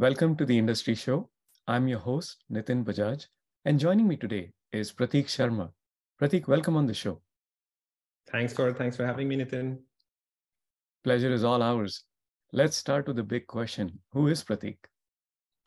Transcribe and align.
Welcome 0.00 0.34
to 0.36 0.46
the 0.46 0.56
Industry 0.56 0.94
Show. 0.94 1.28
I'm 1.68 1.86
your 1.86 1.98
host, 1.98 2.44
Nitin 2.50 2.84
Bajaj, 2.84 3.26
and 3.66 3.78
joining 3.78 4.08
me 4.08 4.16
today 4.16 4.50
is 4.72 4.90
Prateek 4.90 5.26
Sharma. 5.26 5.72
Prateek, 6.18 6.48
welcome 6.48 6.74
on 6.74 6.86
the 6.86 6.94
show. 6.94 7.20
Thanks 8.32 8.54
for 8.54 8.72
thanks 8.72 8.96
for 8.96 9.04
having 9.04 9.28
me, 9.28 9.36
Nitin. 9.36 9.76
Pleasure 11.04 11.30
is 11.30 11.44
all 11.44 11.62
ours. 11.62 12.04
Let's 12.50 12.78
start 12.78 13.08
with 13.08 13.16
the 13.16 13.22
big 13.22 13.46
question. 13.46 13.98
Who 14.12 14.28
is 14.28 14.42
Prateek? 14.42 14.78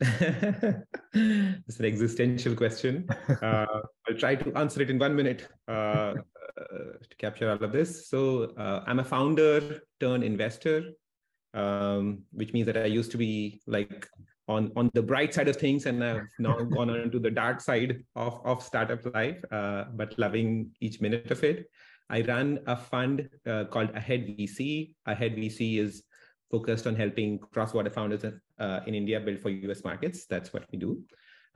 it's 0.00 1.78
an 1.78 1.84
existential 1.84 2.56
question. 2.56 3.06
Uh, 3.40 3.66
I'll 4.08 4.18
try 4.18 4.34
to 4.34 4.52
answer 4.58 4.82
it 4.82 4.90
in 4.90 4.98
one 4.98 5.14
minute 5.14 5.46
uh, 5.68 5.70
uh, 5.70 6.14
to 7.08 7.16
capture 7.18 7.48
all 7.52 7.62
of 7.62 7.70
this. 7.70 8.08
So, 8.08 8.52
uh, 8.58 8.82
I'm 8.84 8.98
a 8.98 9.04
founder 9.04 9.82
turned 10.00 10.24
investor 10.24 10.90
um, 11.54 12.22
which 12.32 12.52
means 12.52 12.66
that 12.66 12.76
I 12.76 12.86
used 12.86 13.10
to 13.12 13.18
be 13.18 13.60
like 13.66 14.08
on 14.48 14.72
on 14.76 14.90
the 14.94 15.02
bright 15.02 15.32
side 15.32 15.48
of 15.48 15.56
things, 15.56 15.86
and 15.86 16.02
I've 16.04 16.26
now 16.38 16.56
gone 16.76 16.90
on 16.90 17.10
to 17.10 17.18
the 17.18 17.30
dark 17.30 17.60
side 17.60 18.04
of 18.16 18.40
of 18.44 18.62
startup 18.62 19.04
life, 19.14 19.42
uh, 19.50 19.84
but 19.94 20.18
loving 20.18 20.70
each 20.80 21.00
minute 21.00 21.30
of 21.30 21.42
it. 21.44 21.66
I 22.10 22.20
run 22.22 22.60
a 22.66 22.76
fund 22.76 23.28
uh, 23.46 23.64
called 23.64 23.90
Ahead 23.94 24.26
VC. 24.26 24.94
Ahead 25.06 25.36
VC 25.36 25.78
is 25.78 26.02
focused 26.50 26.86
on 26.86 26.94
helping 26.94 27.38
cross-border 27.38 27.90
founders 27.90 28.24
uh, 28.58 28.80
in 28.86 28.94
India 28.94 29.18
build 29.20 29.40
for 29.40 29.48
US 29.48 29.82
markets. 29.84 30.26
That's 30.26 30.52
what 30.52 30.64
we 30.70 30.78
do. 30.78 31.02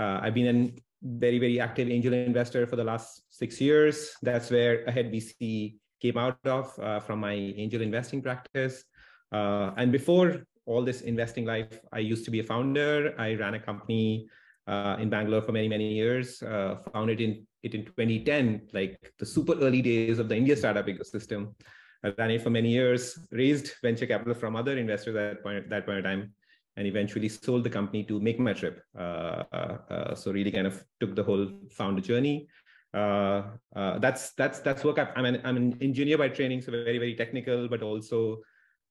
Uh, 0.01 0.21
I've 0.23 0.35
been 0.35 0.49
a 0.57 0.81
very, 1.03 1.39
very 1.39 1.61
active 1.61 1.89
angel 1.89 2.15
investor 2.15 2.67
for 2.67 2.77
the 2.77 2.85
last 2.85 3.23
six 3.29 3.61
years. 3.61 4.13
That's 4.23 4.51
where 4.51 4.85
Ahead 4.85 5.13
VC 5.13 5.77
came 6.01 6.17
out 6.17 6.39
of 6.45 6.77
uh, 6.79 7.01
from 7.01 7.21
my 7.21 7.35
angel 7.35 7.83
investing 7.83 8.23
practice. 8.23 8.85
Uh, 9.33 9.73
and 9.77 9.93
before 9.93 10.47
all 10.67 10.83
this 10.83 11.03
investing 11.03 11.45
life, 11.45 11.81
I 11.93 11.99
used 11.99 12.25
to 12.27 12.31
be 12.31 12.41
a 12.41 12.45
founder. 12.45 13.15
I 13.19 13.35
ran 13.35 13.55
a 13.55 13.61
company 13.61 14.29
uh, 14.67 14.97
in 15.01 15.09
Bangalore 15.09 15.43
for 15.43 15.53
many, 15.53 15.69
many 15.69 15.95
years, 15.95 16.43
uh, 16.43 16.77
founded 16.93 17.21
in, 17.21 17.47
it 17.63 17.75
in 17.75 17.85
2010, 17.87 18.69
like 18.73 19.13
the 19.19 19.27
super 19.27 19.55
early 19.55 19.83
days 19.83 20.19
of 20.19 20.29
the 20.29 20.37
India 20.37 20.57
startup 20.57 20.87
ecosystem. 20.87 21.55
I 22.05 22.13
ran 22.17 22.31
it 22.31 22.43
for 22.43 22.51
many 22.51 22.71
years, 22.71 23.19
raised 23.33 23.73
venture 23.83 24.07
capital 24.07 24.35
from 24.35 24.55
other 24.55 24.77
investors 24.77 25.17
at 25.17 25.37
that 25.37 25.43
point, 25.43 25.69
that 25.71 25.87
point 25.87 25.99
in 25.99 26.05
time, 26.05 26.33
and 26.77 26.87
eventually 26.87 27.29
sold 27.29 27.65
the 27.65 27.71
company 27.71 28.05
to 28.05 28.21
MakeMyTrip. 28.21 28.79
Uh, 28.97 29.45
uh, 29.53 29.79
uh, 29.91 30.15
so 30.15 30.31
really 30.31 30.53
kind 30.53 30.67
of 30.67 30.85
took 31.01 31.17
the 31.17 31.25
whole 31.25 31.51
founder 31.71 32.01
journey. 32.01 32.47
Uh, 32.95 33.43
uh, 33.75 33.99
that's 33.99 34.33
that's 34.33 34.61
that's 34.61 34.85
work. 34.85 34.99
I'm 35.17 35.25
an 35.25 35.41
I'm 35.45 35.57
an 35.57 35.79
engineer 35.81 36.17
by 36.17 36.29
training, 36.29 36.63
so 36.63 36.71
very 36.71 36.99
very 36.99 37.15
technical, 37.15 37.69
but 37.69 37.83
also 37.83 38.39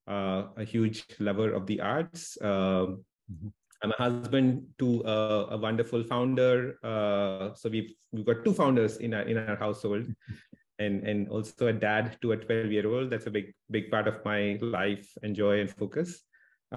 a 0.08 0.64
huge 0.64 1.06
lover 1.20 1.52
of 1.52 1.66
the 1.66 1.82
arts. 1.82 2.38
Um, 2.42 3.04
mm-hmm. 3.32 3.48
I'm 3.84 3.92
a 3.92 3.96
husband 3.96 4.66
to 4.80 5.04
a, 5.06 5.48
a 5.52 5.58
wonderful 5.58 6.04
founder. 6.04 6.80
Uh, 6.84 7.54
so 7.54 7.70
we've 7.70 7.94
we've 8.12 8.26
got 8.26 8.44
two 8.44 8.54
founders 8.54 8.98
in 8.98 9.14
our 9.14 9.22
in 9.22 9.38
our 9.38 9.56
household, 9.56 10.08
and 10.80 11.04
and 11.04 11.30
also 11.30 11.68
a 11.68 11.74
dad 11.74 12.18
to 12.22 12.32
a 12.32 12.38
12 12.38 12.72
year 12.72 12.88
old. 12.88 13.10
That's 13.10 13.28
a 13.28 13.32
big 13.32 13.54
big 13.70 13.92
part 13.92 14.08
of 14.08 14.24
my 14.26 14.58
life 14.62 15.08
and 15.22 15.36
joy 15.36 15.62
and 15.62 15.70
focus. 15.70 16.24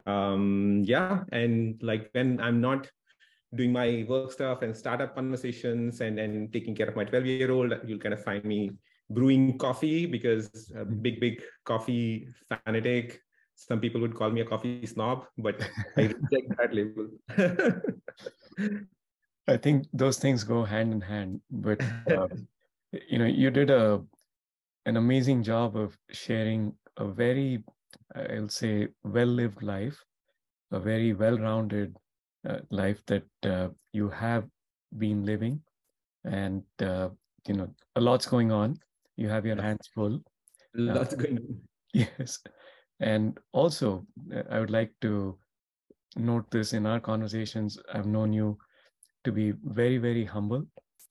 Um, 0.07 0.83
yeah, 0.85 1.25
and 1.33 1.81
like 1.83 2.11
when 2.13 2.41
I'm 2.41 2.61
not 2.61 2.89
doing 3.55 3.73
my 3.73 4.05
work 4.09 4.31
stuff 4.31 4.63
and 4.63 4.77
startup 4.77 5.15
conversations 5.15 6.01
and 6.01 6.19
and 6.19 6.53
taking 6.53 6.75
care 6.75 6.89
of 6.89 6.97
my 6.97 7.05
12 7.05 7.27
year 7.27 7.51
old, 7.51 7.73
you'll 7.87 7.99
kind 7.99 8.15
of 8.15 8.23
find 8.23 8.45
me 8.45 8.73
brewing 9.11 9.59
coffee 9.59 10.07
because 10.07 10.73
a 10.75 10.85
big, 10.85 11.21
big 11.21 11.43
coffee 11.65 12.29
fanatic. 12.49 13.21
Some 13.57 13.81
people 13.81 14.01
would 14.01 14.15
call 14.15 14.31
me 14.31 14.41
a 14.41 14.45
coffee 14.45 14.87
snob, 14.87 15.27
but 15.37 15.61
I 15.99 16.03
reject 16.03 16.57
that 16.57 16.73
label. 16.73 17.09
I 19.49 19.57
think 19.57 19.87
those 19.93 20.19
things 20.19 20.45
go 20.45 20.65
hand 20.65 20.93
in 20.93 21.01
hand. 21.01 21.41
But 21.51 21.83
uh, 22.11 22.29
you 23.09 23.19
know, 23.19 23.27
you 23.27 23.51
did 23.51 23.71
a 23.71 24.01
an 24.87 24.97
amazing 24.97 25.43
job 25.43 25.77
of 25.77 25.99
sharing 26.11 26.73
a 26.97 27.07
very, 27.07 27.63
I'll 28.15 28.49
say, 28.49 28.89
well-lived 29.05 29.63
life, 29.63 30.03
a 30.73 30.81
very 30.81 31.13
well-rounded 31.13 31.97
uh, 32.49 32.61
life 32.71 33.05
that 33.07 33.27
uh, 33.45 33.69
you 33.93 34.09
have 34.09 34.49
been 34.97 35.27
living, 35.27 35.61
and 36.25 36.63
uh, 36.81 37.11
you 37.47 37.55
know, 37.55 37.69
a 37.97 38.01
lot's 38.01 38.27
going 38.27 38.51
on 38.51 38.79
you 39.21 39.29
have 39.29 39.45
your 39.45 39.61
hands 39.61 39.89
full. 39.95 40.19
Lots 40.75 41.15
uh, 41.15 41.25
Yes. 41.93 42.39
And 43.01 43.39
also, 43.53 44.07
I 44.51 44.61
would 44.61 44.71
like 44.71 44.93
to 45.03 45.39
note 46.17 46.51
this 46.51 46.73
in 46.73 46.87
our 46.87 47.01
conversations. 47.01 47.79
I've 47.93 48.07
known 48.07 48.33
you 48.33 48.59
to 49.25 49.33
be 49.33 49.53
very, 49.65 49.99
very 49.99 50.25
humble, 50.25 50.65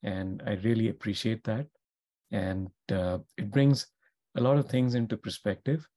and 0.04 0.42
I 0.46 0.54
really 0.64 0.90
appreciate 0.90 1.44
that. 1.44 1.68
And 2.32 2.70
uh, 2.92 3.20
it 3.38 3.52
brings 3.52 3.88
a 4.38 4.42
lot 4.42 4.58
of 4.58 4.70
things 4.70 4.96
into 4.96 5.18
perspective. 5.18 5.88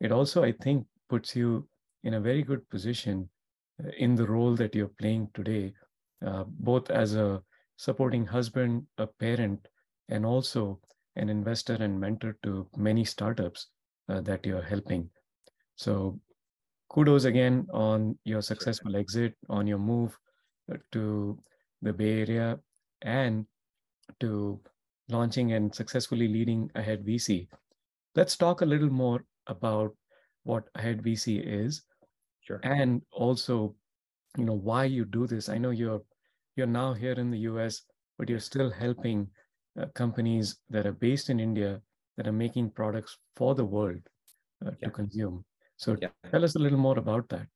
It 0.00 0.12
also, 0.12 0.44
I 0.44 0.52
think, 0.52 0.86
puts 1.08 1.34
you 1.34 1.68
in 2.04 2.14
a 2.14 2.20
very 2.20 2.42
good 2.42 2.68
position 2.68 3.28
uh, 3.84 3.90
in 3.98 4.14
the 4.14 4.26
role 4.26 4.54
that 4.56 4.74
you're 4.74 4.94
playing 5.00 5.30
today, 5.34 5.72
uh, 6.24 6.44
both 6.46 6.90
as 6.90 7.14
a 7.14 7.42
supporting 7.76 8.26
husband, 8.26 8.86
a 8.98 9.06
parent, 9.06 9.66
and 10.08 10.26
also 10.26 10.80
an 11.18 11.28
investor 11.28 11.74
and 11.74 12.00
mentor 12.00 12.36
to 12.42 12.66
many 12.76 13.04
startups 13.04 13.66
uh, 14.08 14.20
that 14.22 14.46
you're 14.46 14.62
helping. 14.62 15.10
So 15.76 16.18
kudos 16.88 17.24
again 17.24 17.66
on 17.72 18.18
your 18.24 18.42
successful 18.42 18.96
exit, 18.96 19.34
on 19.48 19.66
your 19.66 19.78
move 19.78 20.16
uh, 20.72 20.76
to 20.92 21.38
the 21.82 21.92
Bay 21.92 22.20
Area, 22.20 22.58
and 23.02 23.46
to 24.20 24.60
launching 25.08 25.52
and 25.52 25.74
successfully 25.74 26.28
leading 26.28 26.70
Ahead 26.74 27.04
VC. 27.04 27.48
Let's 28.14 28.36
talk 28.36 28.60
a 28.60 28.66
little 28.66 28.90
more 28.90 29.24
about 29.46 29.94
what 30.44 30.64
Ahead 30.74 31.02
VC 31.02 31.42
is, 31.44 31.82
sure. 32.40 32.60
and 32.62 33.02
also, 33.12 33.74
you 34.36 34.44
know, 34.44 34.54
why 34.54 34.84
you 34.84 35.04
do 35.04 35.26
this. 35.26 35.48
I 35.48 35.58
know 35.58 35.70
you're 35.70 36.02
you're 36.56 36.66
now 36.66 36.92
here 36.92 37.12
in 37.12 37.30
the 37.30 37.38
U.S., 37.50 37.82
but 38.18 38.28
you're 38.28 38.40
still 38.40 38.70
helping 38.70 39.28
uh, 39.78 39.86
companies 39.94 40.56
that 40.70 40.86
are 40.86 40.92
based 40.92 41.30
in 41.30 41.40
India 41.40 41.80
that 42.16 42.26
are 42.26 42.32
making 42.32 42.70
products 42.70 43.18
for 43.36 43.54
the 43.54 43.64
world 43.64 44.00
uh, 44.64 44.70
yeah. 44.80 44.88
to 44.88 44.90
consume. 44.90 45.44
So 45.76 45.96
yeah. 46.00 46.08
tell 46.30 46.44
us 46.44 46.56
a 46.56 46.58
little 46.58 46.78
more 46.78 46.98
about 46.98 47.28
that. 47.28 47.46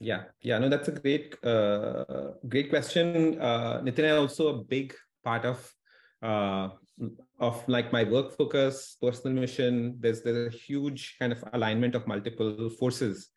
Yeah, 0.00 0.24
yeah, 0.40 0.58
no, 0.58 0.68
that's 0.68 0.88
a 0.88 0.92
great, 0.92 1.36
uh, 1.44 2.32
great 2.48 2.68
question. 2.68 3.40
Uh, 3.40 3.80
Nitin, 3.82 4.18
also 4.18 4.48
a 4.48 4.64
big 4.64 4.94
part 5.22 5.44
of 5.44 5.72
uh, 6.22 6.70
of 7.38 7.62
like 7.68 7.92
my 7.92 8.04
work 8.04 8.36
focus, 8.36 8.96
personal 9.00 9.38
mission. 9.38 9.96
There's 10.00 10.22
there's 10.22 10.54
a 10.54 10.56
huge 10.56 11.16
kind 11.18 11.32
of 11.32 11.44
alignment 11.52 11.94
of 11.94 12.06
multiple 12.06 12.70
forces, 12.70 13.28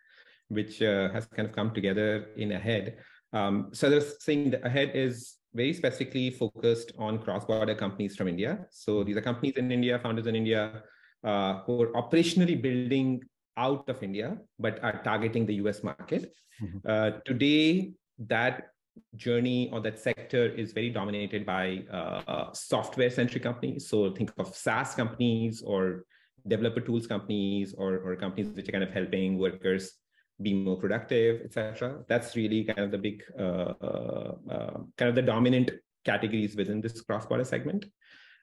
which 0.48 0.82
uh, 0.82 1.10
has 1.12 1.26
kind 1.26 1.48
of 1.48 1.56
come 1.56 1.74
together 1.74 2.28
in 2.38 2.54
ahead. 2.54 2.98
Um, 3.34 3.70
so 3.74 3.90
there's 3.90 4.24
saying 4.24 4.52
that 4.52 4.66
ahead 4.66 4.92
is 4.94 5.36
very 5.58 5.74
specifically 5.74 6.30
focused 6.30 6.92
on 6.98 7.20
cross-border 7.20 7.76
companies 7.76 8.16
from 8.16 8.28
India. 8.28 8.52
So 8.70 9.04
these 9.04 9.18
are 9.18 9.26
companies 9.30 9.58
in 9.58 9.72
India, 9.72 10.00
founders 10.00 10.28
in 10.28 10.36
India, 10.36 10.84
uh, 11.24 11.62
who 11.64 11.82
are 11.82 11.92
operationally 12.02 12.62
building 12.62 13.24
out 13.58 13.90
of 13.90 14.04
India, 14.04 14.38
but 14.60 14.82
are 14.84 15.02
targeting 15.04 15.46
the 15.46 15.56
US 15.66 15.84
market. 15.84 16.34
Mm-hmm. 16.62 16.78
Uh, 16.88 17.12
today, 17.26 17.94
that 18.20 18.70
journey 19.16 19.70
or 19.72 19.80
that 19.82 20.00
sector 20.00 20.46
is 20.48 20.74
very 20.74 20.90
dominated 20.90 21.46
by 21.46 21.84
uh, 21.92 22.52
software-centric 22.54 23.44
companies. 23.44 23.90
So 23.90 24.12
think 24.12 24.32
of 24.38 24.56
SaaS 24.56 24.96
companies 24.96 25.62
or 25.62 26.06
developer 26.48 26.82
tools 26.82 27.08
companies 27.08 27.74
or, 27.78 27.98
or 27.98 28.16
companies 28.16 28.50
which 28.56 28.70
are 28.70 28.72
kind 28.72 28.84
of 28.84 28.92
helping 28.92 29.38
workers 29.38 29.94
be 30.42 30.54
more 30.54 30.78
productive, 30.78 31.42
etc. 31.42 32.04
That's 32.08 32.36
really 32.36 32.64
kind 32.64 32.80
of 32.80 32.92
the 32.92 32.98
big, 32.98 33.24
uh, 33.38 33.74
uh, 33.82 34.36
uh, 34.50 34.78
kind 34.98 35.10
of 35.10 35.16
the 35.16 35.22
dominant 35.22 35.72
categories 36.06 36.56
within 36.56 36.82
this 36.82 37.02
cross-border 37.02 37.44
segment. 37.44 37.86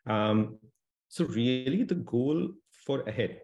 Um, 0.06 0.58
so 1.08 1.24
really, 1.26 1.84
the 1.84 1.94
goal 1.94 2.50
for 2.72 3.02
ahead 3.02 3.40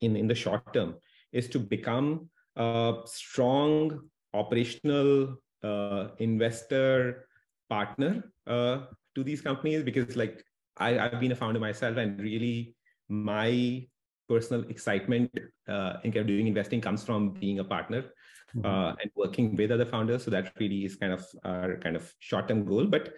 in 0.00 0.16
in 0.16 0.26
the 0.26 0.34
short 0.34 0.72
term 0.74 0.96
is 1.32 1.48
to 1.50 1.58
become 1.58 2.28
a 2.56 2.96
strong 3.04 4.00
operational 4.34 5.36
uh, 5.62 6.08
investor 6.18 7.28
partner 7.68 8.32
uh, 8.46 8.86
to 9.14 9.24
these 9.24 9.40
companies 9.40 9.82
because, 9.82 10.16
like, 10.16 10.44
I, 10.76 10.98
I've 10.98 11.20
been 11.20 11.32
a 11.32 11.36
founder 11.36 11.60
myself, 11.60 11.96
and 11.96 12.20
really 12.20 12.74
my 13.08 13.86
personal 14.28 14.64
excitement 14.68 15.30
uh, 15.68 15.94
in 16.04 16.12
kind 16.12 16.22
of 16.22 16.26
doing 16.26 16.46
investing 16.46 16.80
comes 16.80 17.04
from 17.04 17.30
being 17.30 17.58
a 17.60 17.64
partner 17.64 18.02
mm-hmm. 18.02 18.64
uh, 18.64 18.94
and 19.00 19.10
working 19.14 19.56
with 19.56 19.70
other 19.70 19.86
founders. 19.86 20.24
So 20.24 20.30
that 20.30 20.52
really 20.58 20.84
is 20.84 20.96
kind 20.96 21.12
of 21.12 21.24
our 21.44 21.76
kind 21.78 21.96
of 21.96 22.12
short-term 22.18 22.64
goal. 22.64 22.86
But 22.86 23.14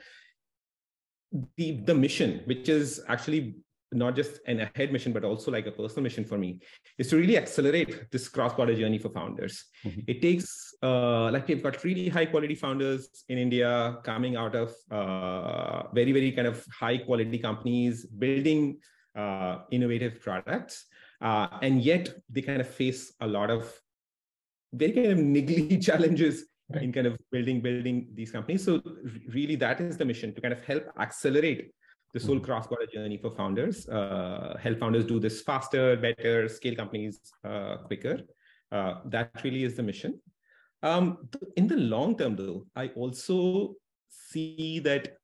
the 1.56 1.80
the 1.84 1.94
mission, 1.94 2.42
which 2.44 2.68
is 2.68 3.00
actually 3.08 3.56
not 3.92 4.14
just 4.14 4.38
an 4.46 4.60
ahead 4.60 4.92
mission, 4.92 5.12
but 5.12 5.24
also 5.24 5.50
like 5.50 5.66
a 5.66 5.72
personal 5.72 6.04
mission 6.04 6.24
for 6.24 6.38
me, 6.38 6.60
is 6.98 7.08
to 7.08 7.16
really 7.16 7.36
accelerate 7.36 8.10
this 8.12 8.28
cross-border 8.28 8.74
journey 8.74 8.98
for 8.98 9.08
founders. 9.10 9.64
Mm-hmm. 9.84 10.00
It 10.06 10.22
takes 10.22 10.74
uh, 10.82 11.30
like 11.30 11.48
we've 11.48 11.62
got 11.62 11.82
really 11.82 12.08
high 12.08 12.26
quality 12.26 12.54
founders 12.54 13.24
in 13.28 13.38
India 13.38 13.98
coming 14.04 14.36
out 14.36 14.54
of 14.54 14.74
uh, 14.90 15.88
very 15.92 16.12
very 16.12 16.32
kind 16.32 16.46
of 16.46 16.64
high 16.72 16.98
quality 16.98 17.38
companies 17.38 18.06
building 18.06 18.78
uh, 19.16 19.58
innovative 19.70 20.20
products, 20.20 20.86
uh, 21.20 21.48
and 21.62 21.82
yet 21.82 22.08
they 22.30 22.42
kind 22.42 22.60
of 22.60 22.68
face 22.68 23.12
a 23.20 23.26
lot 23.26 23.50
of 23.50 23.72
very 24.72 24.92
kind 24.92 25.06
of 25.12 25.18
niggly 25.18 25.82
challenges 25.88 26.44
right. 26.72 26.82
in 26.82 26.92
kind 26.92 27.06
of 27.06 27.16
building 27.30 27.60
building 27.60 28.08
these 28.14 28.30
companies. 28.30 28.64
So 28.64 28.80
really, 29.28 29.56
that 29.56 29.80
is 29.80 29.96
the 29.96 30.04
mission 30.04 30.34
to 30.34 30.40
kind 30.40 30.52
of 30.52 30.64
help 30.64 30.84
accelerate 30.98 31.72
this 32.12 32.26
whole 32.26 32.36
mm-hmm. 32.36 32.44
cross-border 32.44 32.86
journey 32.86 33.18
for 33.18 33.30
founders, 33.30 33.88
uh, 33.88 34.56
help 34.60 34.80
founders 34.80 35.04
do 35.04 35.20
this 35.20 35.42
faster, 35.42 35.96
better, 35.96 36.48
scale 36.48 36.74
companies 36.74 37.20
uh, 37.44 37.76
quicker. 37.86 38.18
Uh, 38.72 38.94
that 39.06 39.30
really 39.44 39.64
is 39.64 39.76
the 39.76 39.82
mission. 39.82 40.20
Um, 40.82 41.28
in 41.56 41.66
the 41.66 41.76
long 41.76 42.16
term, 42.16 42.36
though, 42.36 42.66
I 42.74 42.88
also 42.96 43.74
see 44.08 44.80
that 44.80 45.16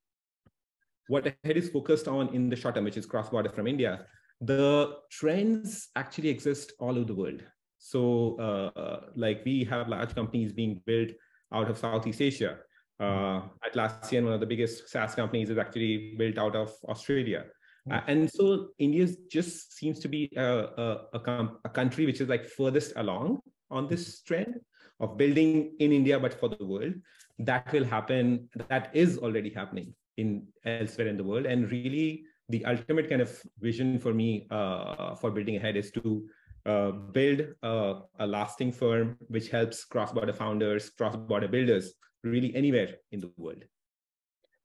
what 1.08 1.26
ahead 1.26 1.56
is 1.56 1.70
focused 1.70 2.08
on 2.08 2.34
in 2.34 2.49
the 2.49 2.56
short 2.56 2.75
term, 2.75 2.84
which 2.84 2.96
is 2.96 3.06
cross-border 3.06 3.50
from 3.50 3.66
India, 3.66 4.06
the 4.41 4.97
trends 5.11 5.88
actually 5.97 6.29
exist 6.29 6.73
all 6.79 6.97
over 6.97 7.05
the 7.05 7.15
world. 7.15 7.43
So, 7.79 8.37
uh, 8.38 9.00
like 9.15 9.43
we 9.44 9.65
have 9.65 9.88
large 9.88 10.15
companies 10.15 10.53
being 10.53 10.83
built 10.87 11.11
out 11.53 11.71
of 11.71 11.79
Southeast 11.79 12.21
Asia. 12.21 12.59
Uh, 12.99 13.43
Atlassian, 13.67 14.25
one 14.25 14.33
of 14.33 14.41
the 14.41 14.47
biggest 14.47 14.88
SaaS 14.88 15.15
companies, 15.15 15.50
is 15.50 15.59
actually 15.59 16.15
built 16.17 16.38
out 16.38 16.56
of 16.56 16.73
Australia. 16.88 17.44
Hmm. 17.87 17.93
Uh, 17.93 18.00
and 18.09 18.31
so 18.31 18.69
India 18.79 19.06
just 19.31 19.77
seems 19.77 20.00
to 20.00 20.09
be 20.09 20.31
a, 20.37 20.43
a, 20.43 21.00
a, 21.15 21.21
com- 21.21 21.59
a, 21.65 21.69
country 21.69 22.06
which 22.06 22.21
is 22.21 22.29
like 22.29 22.47
furthest 22.47 22.94
along 22.97 23.41
on 23.71 23.87
this 23.87 24.21
hmm. 24.21 24.35
trend 24.35 24.61
of 25.00 25.17
building 25.17 25.77
in 25.79 25.93
India, 25.93 26.19
but 26.19 26.35
for 26.35 26.49
the 26.49 26.65
world. 26.65 26.94
That 27.38 27.71
will 27.71 27.85
happen. 27.85 28.49
That 28.69 28.91
is 28.94 29.19
already 29.19 29.50
happening 29.50 29.94
in 30.17 30.47
elsewhere 30.65 31.09
in 31.09 31.19
the 31.19 31.25
world. 31.25 31.44
And 31.44 31.71
really, 31.71 32.25
the 32.48 32.64
ultimate 32.64 33.08
kind 33.08 33.20
of 33.20 33.43
vision 33.60 33.98
for 33.98 34.14
me 34.14 34.46
uh, 34.50 35.14
for 35.14 35.31
building 35.31 35.56
ahead 35.56 35.76
is 35.76 35.90
to 35.93 36.26
uh, 36.66 36.90
build 36.90 37.43
a, 37.62 38.00
a, 38.19 38.26
lasting 38.26 38.72
firm 38.72 39.16
which 39.28 39.48
helps 39.48 39.84
cross-border 39.84 40.32
founders, 40.32 40.90
cross-border 40.90 41.48
builders 41.48 41.94
really 42.25 42.54
anywhere 42.54 42.88
in 43.12 43.20
the 43.20 43.31
world. 43.37 43.64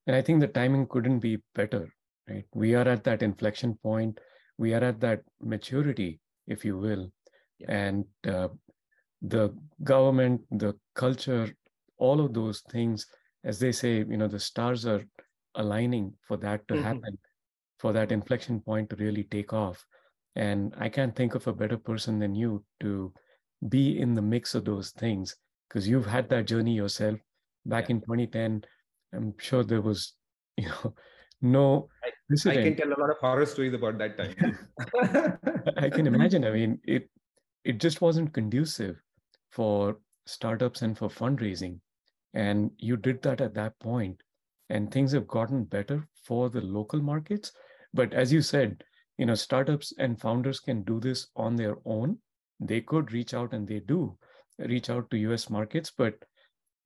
And 0.08 0.16
I 0.16 0.22
think 0.22 0.40
the 0.40 0.48
timing 0.48 0.88
couldn't 0.88 1.20
be 1.20 1.38
better, 1.54 1.94
right? 2.28 2.46
We 2.54 2.74
are 2.76 2.88
at 2.88 3.04
that 3.04 3.22
inflection 3.22 3.78
point. 3.84 4.20
We 4.58 4.74
are 4.74 4.84
at 4.84 5.00
that 5.02 5.22
maturity, 5.42 6.20
if 6.48 6.66
you 6.66 6.78
will. 6.78 7.12
Yeah. 7.60 7.72
And 7.72 8.06
uh, 8.28 8.50
the 9.22 9.56
government, 9.84 10.42
the 10.50 10.76
culture, 10.96 11.50
all 11.98 12.20
of 12.20 12.34
those 12.34 12.62
things, 12.72 13.06
as 13.44 13.60
they 13.60 13.72
say, 13.72 13.98
you 13.98 14.18
know, 14.18 14.28
the 14.28 14.40
stars 14.40 14.86
are 14.86 15.04
aligning 15.56 16.14
for 16.28 16.38
that 16.38 16.68
to 16.68 16.74
mm-hmm. 16.74 16.84
happen, 16.84 17.18
for 17.82 17.92
that 17.94 18.12
inflection 18.12 18.62
point 18.62 18.90
to 18.92 18.96
really 18.98 19.24
take 19.24 19.54
off. 19.54 19.84
And 20.36 20.74
I 20.78 20.88
can't 20.88 21.16
think 21.16 21.34
of 21.36 21.48
a 21.48 21.54
better 21.54 21.78
person 21.78 22.20
than 22.20 22.36
you 22.36 22.64
to 22.82 23.12
be 23.68 24.00
in 24.00 24.14
the 24.14 24.22
mix 24.22 24.54
of 24.56 24.66
those 24.66 24.92
things 24.92 25.36
because 25.68 25.88
you've 25.88 26.06
had 26.06 26.30
that 26.30 26.46
journey 26.46 26.74
yourself 26.74 27.20
back 27.66 27.90
yeah. 27.90 27.96
in 27.96 28.02
2010 28.02 28.64
i'm 29.14 29.34
sure 29.38 29.64
there 29.64 29.82
was 29.82 30.14
you 30.58 30.68
know 30.68 30.94
no 31.42 31.88
I, 32.04 32.50
I, 32.50 32.56
can 32.56 32.76
tell 32.76 32.88
a 32.88 33.00
lot 33.00 33.10
of 33.10 33.18
horror 33.18 33.46
stories 33.46 33.74
about 33.74 33.98
that 33.98 34.18
time. 34.18 34.58
I 35.78 35.90
can 35.90 36.08
imagine. 36.08 36.46
I 36.46 36.52
mean 36.52 36.80
it 36.86 37.10
it 37.66 37.80
just 37.80 38.00
wasn't 38.00 38.34
conducive 38.34 38.96
for 39.50 39.98
startups 40.26 40.82
and 40.82 40.98
for 40.98 41.10
fundraising. 41.10 41.80
And 42.34 42.72
you 42.78 42.96
did 42.96 43.22
that 43.24 43.42
at 43.42 43.54
that 43.56 43.78
point 43.80 44.22
and 44.70 44.90
things 44.90 45.12
have 45.12 45.28
gotten 45.28 45.66
better 45.66 46.08
for 46.24 46.50
the 46.50 46.62
local 46.62 47.02
markets 47.02 47.52
but 47.94 48.14
as 48.14 48.32
you 48.32 48.42
said 48.42 48.84
you 49.18 49.26
know 49.26 49.36
startups 49.36 49.94
and 49.98 50.20
founders 50.20 50.60
can 50.60 50.84
do 50.84 51.00
this 51.00 51.28
on 51.36 51.56
their 51.56 51.76
own 51.86 52.18
they 52.60 52.82
could 52.82 53.12
reach 53.12 53.34
out 53.34 53.54
and 53.54 53.68
they 53.68 53.80
do 53.80 54.18
reach 54.60 54.90
out 54.90 55.10
to 55.10 55.18
us 55.34 55.50
markets 55.50 55.92
but 55.98 56.14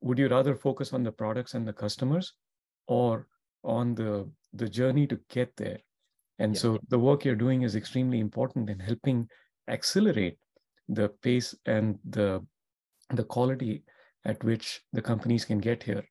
would 0.02 0.18
you 0.18 0.28
rather 0.28 0.56
focus 0.56 0.94
on 0.94 1.04
the 1.04 1.12
products 1.12 1.54
and 1.54 1.68
the 1.68 1.74
customers 1.74 2.34
or 2.88 3.28
on 3.64 3.96
the 3.96 4.30
the 4.54 4.70
journey 4.70 5.06
to 5.08 5.20
get 5.30 5.56
there 5.58 5.80
and 6.40 6.54
yeah. 6.54 6.60
so 6.60 6.80
the 6.90 7.00
work 7.00 7.26
you're 7.26 7.44
doing 7.44 7.64
is 7.64 7.76
extremely 7.76 8.20
important 8.20 8.70
in 8.70 8.80
helping 8.80 9.28
accelerate 9.68 10.38
the 10.90 11.10
pace 11.22 11.56
and 11.66 11.98
the 12.10 12.46
the 13.12 13.24
quality 13.24 13.84
at 14.26 14.44
which 14.44 14.82
the 14.94 15.02
companies 15.02 15.46
can 15.46 15.60
get 15.60 15.84
here 15.84 16.04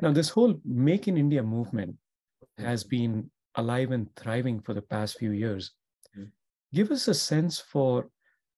now 0.00 0.12
this 0.12 0.28
whole 0.28 0.54
make 0.64 1.08
in 1.08 1.16
india 1.16 1.42
movement 1.42 1.90
mm-hmm. 1.90 2.64
has 2.64 2.84
been 2.84 3.28
alive 3.56 3.90
and 3.90 4.14
thriving 4.16 4.60
for 4.60 4.74
the 4.74 4.82
past 4.82 5.18
few 5.18 5.32
years 5.32 5.72
mm-hmm. 6.16 6.28
give 6.72 6.90
us 6.90 7.08
a 7.08 7.14
sense 7.14 7.58
for 7.58 8.08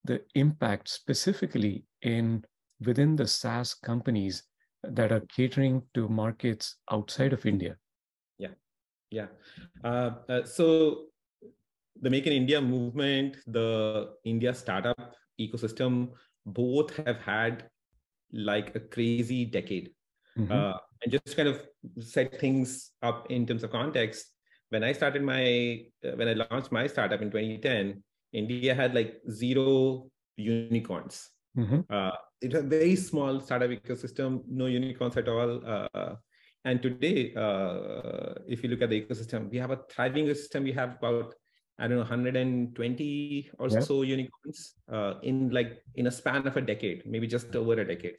the 0.04 0.20
impact 0.34 0.88
specifically 0.88 1.84
in 2.02 2.44
within 2.80 3.16
the 3.16 3.26
SaaS 3.26 3.74
companies 3.74 4.42
that 4.82 5.12
are 5.12 5.20
catering 5.20 5.82
to 5.94 6.08
markets 6.08 6.76
outside 6.90 7.32
of 7.32 7.44
India? 7.44 7.76
Yeah, 8.38 8.54
yeah. 9.10 9.26
Uh, 9.84 10.10
uh, 10.28 10.44
so 10.44 11.06
the 12.00 12.08
Make 12.08 12.26
in 12.26 12.32
India 12.32 12.60
movement, 12.60 13.36
the 13.46 14.12
India 14.24 14.54
startup 14.54 15.14
ecosystem, 15.38 16.10
both 16.46 16.96
have 17.04 17.18
had 17.18 17.68
like 18.32 18.74
a 18.74 18.80
crazy 18.80 19.44
decade. 19.44 19.90
Mm-hmm. 20.38 20.52
Uh, 20.52 20.78
and 21.02 21.12
just 21.12 21.36
kind 21.36 21.48
of 21.48 21.62
set 21.98 22.38
things 22.40 22.92
up 23.02 23.30
in 23.30 23.46
terms 23.46 23.64
of 23.64 23.70
context. 23.70 24.26
When 24.70 24.84
I 24.84 24.92
started 24.92 25.22
my, 25.22 25.84
uh, 26.04 26.16
when 26.16 26.28
I 26.28 26.32
launched 26.32 26.72
my 26.72 26.86
startup 26.86 27.20
in 27.20 27.30
2010, 27.30 28.02
India 28.32 28.74
had 28.74 28.94
like 28.94 29.20
zero 29.30 30.08
unicorns. 30.36 31.28
Mm-hmm. 31.56 31.80
Uh, 31.90 32.12
it's 32.40 32.54
a 32.54 32.62
very 32.62 32.96
small 32.96 33.40
startup 33.40 33.70
ecosystem, 33.70 34.42
no 34.48 34.66
unicorns 34.66 35.16
at 35.16 35.28
all. 35.28 35.60
Uh, 35.66 36.14
and 36.64 36.82
today, 36.82 37.34
uh, 37.34 38.34
if 38.46 38.62
you 38.62 38.68
look 38.68 38.82
at 38.82 38.90
the 38.90 39.00
ecosystem, 39.00 39.50
we 39.50 39.58
have 39.58 39.70
a 39.70 39.80
thriving 39.90 40.26
ecosystem. 40.26 40.62
We 40.62 40.72
have 40.72 40.96
about 40.98 41.34
I 41.78 41.88
don't 41.88 41.96
know 41.96 42.02
120 42.02 43.50
or 43.58 43.68
yeah. 43.68 43.80
so 43.80 44.02
unicorns 44.02 44.74
uh, 44.92 45.14
in 45.22 45.48
like 45.48 45.78
in 45.94 46.06
a 46.06 46.10
span 46.10 46.46
of 46.46 46.56
a 46.56 46.60
decade, 46.60 47.04
maybe 47.06 47.26
just 47.26 47.56
over 47.56 47.72
a 47.72 47.86
decade. 47.86 48.16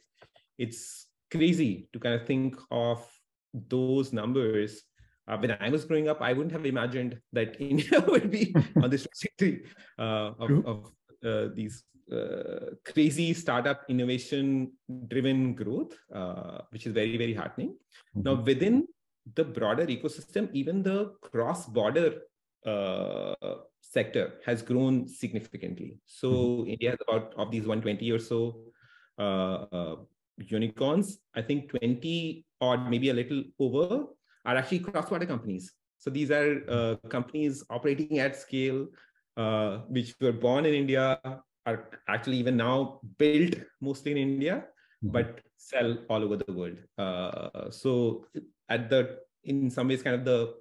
It's 0.58 1.06
crazy 1.30 1.88
to 1.92 2.00
kind 2.00 2.20
of 2.20 2.26
think 2.26 2.56
of 2.72 3.06
those 3.54 4.12
numbers. 4.12 4.82
Uh, 5.28 5.36
when 5.38 5.52
I 5.60 5.70
was 5.70 5.84
growing 5.84 6.08
up, 6.08 6.20
I 6.20 6.32
wouldn't 6.32 6.52
have 6.52 6.66
imagined 6.66 7.18
that 7.32 7.56
India 7.60 8.00
would 8.06 8.30
be 8.30 8.54
on 8.82 8.90
this 8.90 9.06
trajectory 9.14 9.64
uh, 9.98 10.32
of, 10.38 10.66
of 10.66 10.92
uh, 11.24 11.48
these 11.54 11.84
uh, 12.10 12.74
crazy 12.84 13.32
startup 13.32 13.82
innovation 13.88 14.72
driven 15.08 15.54
growth, 15.54 15.96
uh, 16.14 16.58
which 16.70 16.86
is 16.86 16.92
very, 16.92 17.16
very 17.16 17.34
heartening. 17.34 17.70
Mm-hmm. 17.70 18.22
Now, 18.22 18.34
within 18.34 18.86
the 19.34 19.44
broader 19.44 19.86
ecosystem, 19.86 20.48
even 20.52 20.82
the 20.82 21.14
cross 21.22 21.66
border 21.66 22.22
uh, 22.66 23.34
sector 23.80 24.34
has 24.44 24.62
grown 24.62 25.08
significantly. 25.08 25.98
So, 26.06 26.30
mm-hmm. 26.30 26.70
India 26.70 26.90
has 26.90 26.98
about, 27.08 27.34
of 27.36 27.50
these 27.50 27.66
120 27.66 28.10
or 28.10 28.18
so 28.18 28.72
uh, 29.18 29.66
uh, 29.72 29.96
unicorns, 30.38 31.18
I 31.34 31.42
think 31.42 31.70
20 31.70 32.44
or 32.60 32.76
maybe 32.76 33.10
a 33.10 33.14
little 33.14 33.44
over 33.58 34.06
are 34.44 34.56
actually 34.56 34.80
cross 34.80 35.08
border 35.08 35.26
companies. 35.26 35.72
So, 35.98 36.10
these 36.10 36.30
are 36.30 36.62
uh, 36.68 36.96
companies 37.08 37.64
operating 37.70 38.18
at 38.18 38.36
scale. 38.36 38.86
Uh, 39.34 39.78
which 39.88 40.14
were 40.20 40.30
born 40.30 40.66
in 40.66 40.74
India, 40.74 41.18
are 41.64 41.88
actually 42.06 42.36
even 42.36 42.54
now 42.54 43.00
built 43.16 43.54
mostly 43.80 44.12
in 44.12 44.18
India, 44.18 44.64
mm-hmm. 45.02 45.10
but 45.10 45.40
sell 45.56 45.96
all 46.10 46.22
over 46.22 46.36
the 46.36 46.52
world. 46.52 46.76
Uh, 46.98 47.70
so 47.70 48.26
at 48.68 48.90
the 48.90 49.18
in 49.44 49.70
some 49.70 49.88
ways, 49.88 50.02
kind 50.02 50.16
of 50.16 50.24
the 50.26 50.54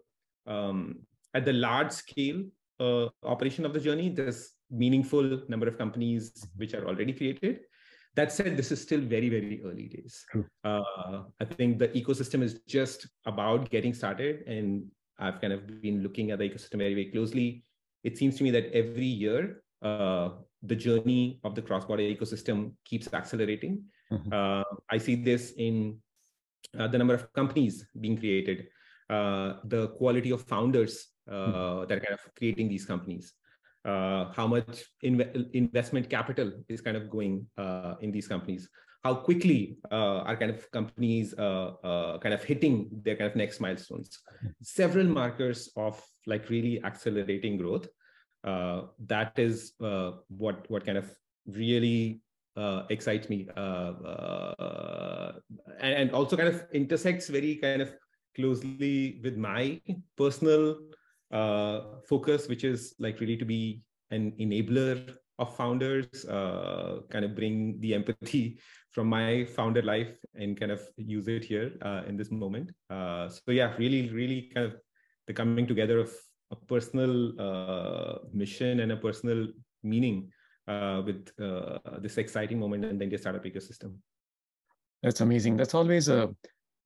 um, 0.47 0.99
at 1.33 1.43
the 1.43 1.51
large 1.51 1.91
scale 1.91 2.43
uh, 2.79 3.07
operation 3.23 3.65
of 3.65 3.73
the 3.73 3.79
journey, 3.79 4.07
there's 4.07 4.53
meaningful 4.69 5.41
number 5.49 5.67
of 5.67 5.77
companies 5.77 6.47
which 6.55 6.73
are 6.73 6.87
already 6.87 7.11
created. 7.11 7.59
That 8.15 8.31
said, 8.31 8.57
this 8.57 8.71
is 8.71 8.81
still 8.81 8.99
very, 8.99 9.29
very 9.29 9.61
early 9.63 9.87
days. 9.87 10.25
Uh, 10.65 11.23
I 11.39 11.45
think 11.45 11.79
the 11.79 11.87
ecosystem 11.89 12.43
is 12.43 12.59
just 12.67 13.07
about 13.25 13.69
getting 13.69 13.93
started, 13.93 14.43
and 14.47 14.91
I've 15.17 15.39
kind 15.39 15.53
of 15.53 15.81
been 15.81 16.03
looking 16.03 16.31
at 16.31 16.39
the 16.39 16.49
ecosystem 16.49 16.79
very, 16.79 16.93
very 16.93 17.11
closely. 17.11 17.63
It 18.03 18.17
seems 18.17 18.37
to 18.37 18.43
me 18.43 18.51
that 18.51 18.71
every 18.73 19.05
year, 19.05 19.63
uh, 19.81 20.29
the 20.61 20.75
journey 20.75 21.39
of 21.43 21.55
the 21.55 21.61
cross-border 21.61 22.03
ecosystem 22.03 22.73
keeps 22.83 23.11
accelerating. 23.13 23.83
Mm-hmm. 24.11 24.33
Uh, 24.33 24.63
I 24.89 24.97
see 24.97 25.15
this 25.15 25.53
in 25.57 25.97
uh, 26.77 26.87
the 26.87 26.97
number 26.97 27.13
of 27.13 27.31
companies 27.33 27.85
being 27.99 28.17
created, 28.17 28.67
uh, 29.09 29.53
the 29.65 29.89
quality 29.97 30.31
of 30.31 30.41
founders 30.43 31.07
uh, 31.31 31.85
that 31.85 31.97
are 31.97 32.01
kind 32.01 32.13
of 32.13 32.35
creating 32.35 32.67
these 32.67 32.85
companies. 32.85 33.33
Uh, 33.83 34.31
how 34.33 34.45
much 34.45 34.83
inv- 35.03 35.49
investment 35.53 36.09
capital 36.09 36.51
is 36.69 36.81
kind 36.81 36.95
of 36.95 37.09
going 37.09 37.45
uh, 37.57 37.95
in 38.01 38.11
these 38.11 38.27
companies? 38.27 38.69
How 39.03 39.15
quickly 39.15 39.77
uh, 39.91 40.19
are 40.27 40.37
kind 40.37 40.51
of 40.51 40.69
companies 40.71 41.33
uh, 41.37 41.71
uh, 41.83 42.19
kind 42.19 42.35
of 42.35 42.43
hitting 42.43 42.89
their 43.03 43.15
kind 43.15 43.29
of 43.29 43.35
next 43.35 43.59
milestones? 43.59 44.19
Several 44.61 45.05
markers 45.05 45.71
of 45.75 46.01
like 46.27 46.49
really 46.49 46.83
accelerating 46.83 47.57
growth. 47.57 47.87
that 48.43 49.33
is 49.37 49.73
what 49.79 50.69
what 50.69 50.85
kind 50.85 50.97
of 50.97 51.09
really 51.47 52.21
uh, 52.57 52.83
excites 52.89 53.29
me 53.29 53.47
uh, 53.55 53.59
uh, 53.59 55.31
and, 55.79 55.93
and, 55.93 56.11
also 56.11 56.35
kind 56.35 56.49
of 56.49 56.65
intersects 56.73 57.29
very 57.29 57.55
kind 57.55 57.81
of 57.81 57.93
closely 58.35 59.21
with 59.23 59.37
my 59.37 59.79
personal 60.17 60.71
uh, 60.71 60.75
focus 62.07 62.47
which 62.47 62.63
is 62.63 62.95
like 62.99 63.19
really 63.19 63.37
to 63.37 63.45
be 63.45 63.81
an 64.11 64.33
enabler 64.39 65.15
of 65.39 65.55
founders 65.55 66.25
uh, 66.25 66.99
kind 67.09 67.25
of 67.25 67.35
bring 67.35 67.79
the 67.79 67.93
empathy 67.95 68.59
from 68.91 69.07
my 69.07 69.45
founder 69.45 69.81
life 69.81 70.13
and 70.35 70.59
kind 70.59 70.71
of 70.71 70.81
use 70.97 71.27
it 71.27 71.43
here 71.43 71.71
uh, 71.81 72.01
in 72.07 72.17
this 72.17 72.31
moment 72.31 72.71
so 72.89 73.51
yeah 73.51 73.73
really 73.77 74.09
really 74.09 74.51
kind 74.53 74.67
of 74.67 74.75
the 75.27 75.33
coming 75.33 75.65
together 75.65 75.99
of 75.99 76.11
a 76.51 76.55
personal 76.55 77.13
mission 78.33 78.81
and 78.81 78.91
a 78.91 78.97
personal 78.97 79.47
meaning 79.83 80.31
uh, 80.67 81.01
with 81.05 81.31
uh, 81.41 81.79
this 81.99 82.17
exciting 82.17 82.59
moment 82.59 82.85
in 82.85 82.97
the 82.97 83.03
India 83.03 83.17
startup 83.17 83.43
ecosystem. 83.43 83.95
That's 85.01 85.21
amazing. 85.21 85.57
That's 85.57 85.73
always 85.73 86.07
a, 86.07 86.29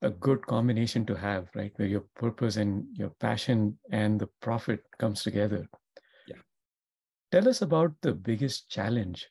a 0.02 0.10
good 0.10 0.46
combination 0.46 1.06
to 1.06 1.16
have, 1.16 1.48
right? 1.56 1.72
Where 1.78 1.88
your 1.88 2.06
purpose 2.16 2.58
and 2.58 2.86
your 2.94 3.12
passion 3.20 3.78
and 3.92 4.20
the 4.20 4.28
profit 4.42 4.82
comes 5.00 5.24
together. 5.24 5.68
Yeah. 6.28 6.38
Tell 7.32 7.48
us 7.48 7.62
about 7.62 7.94
the 8.02 8.14
biggest 8.14 8.70
challenge 8.70 9.28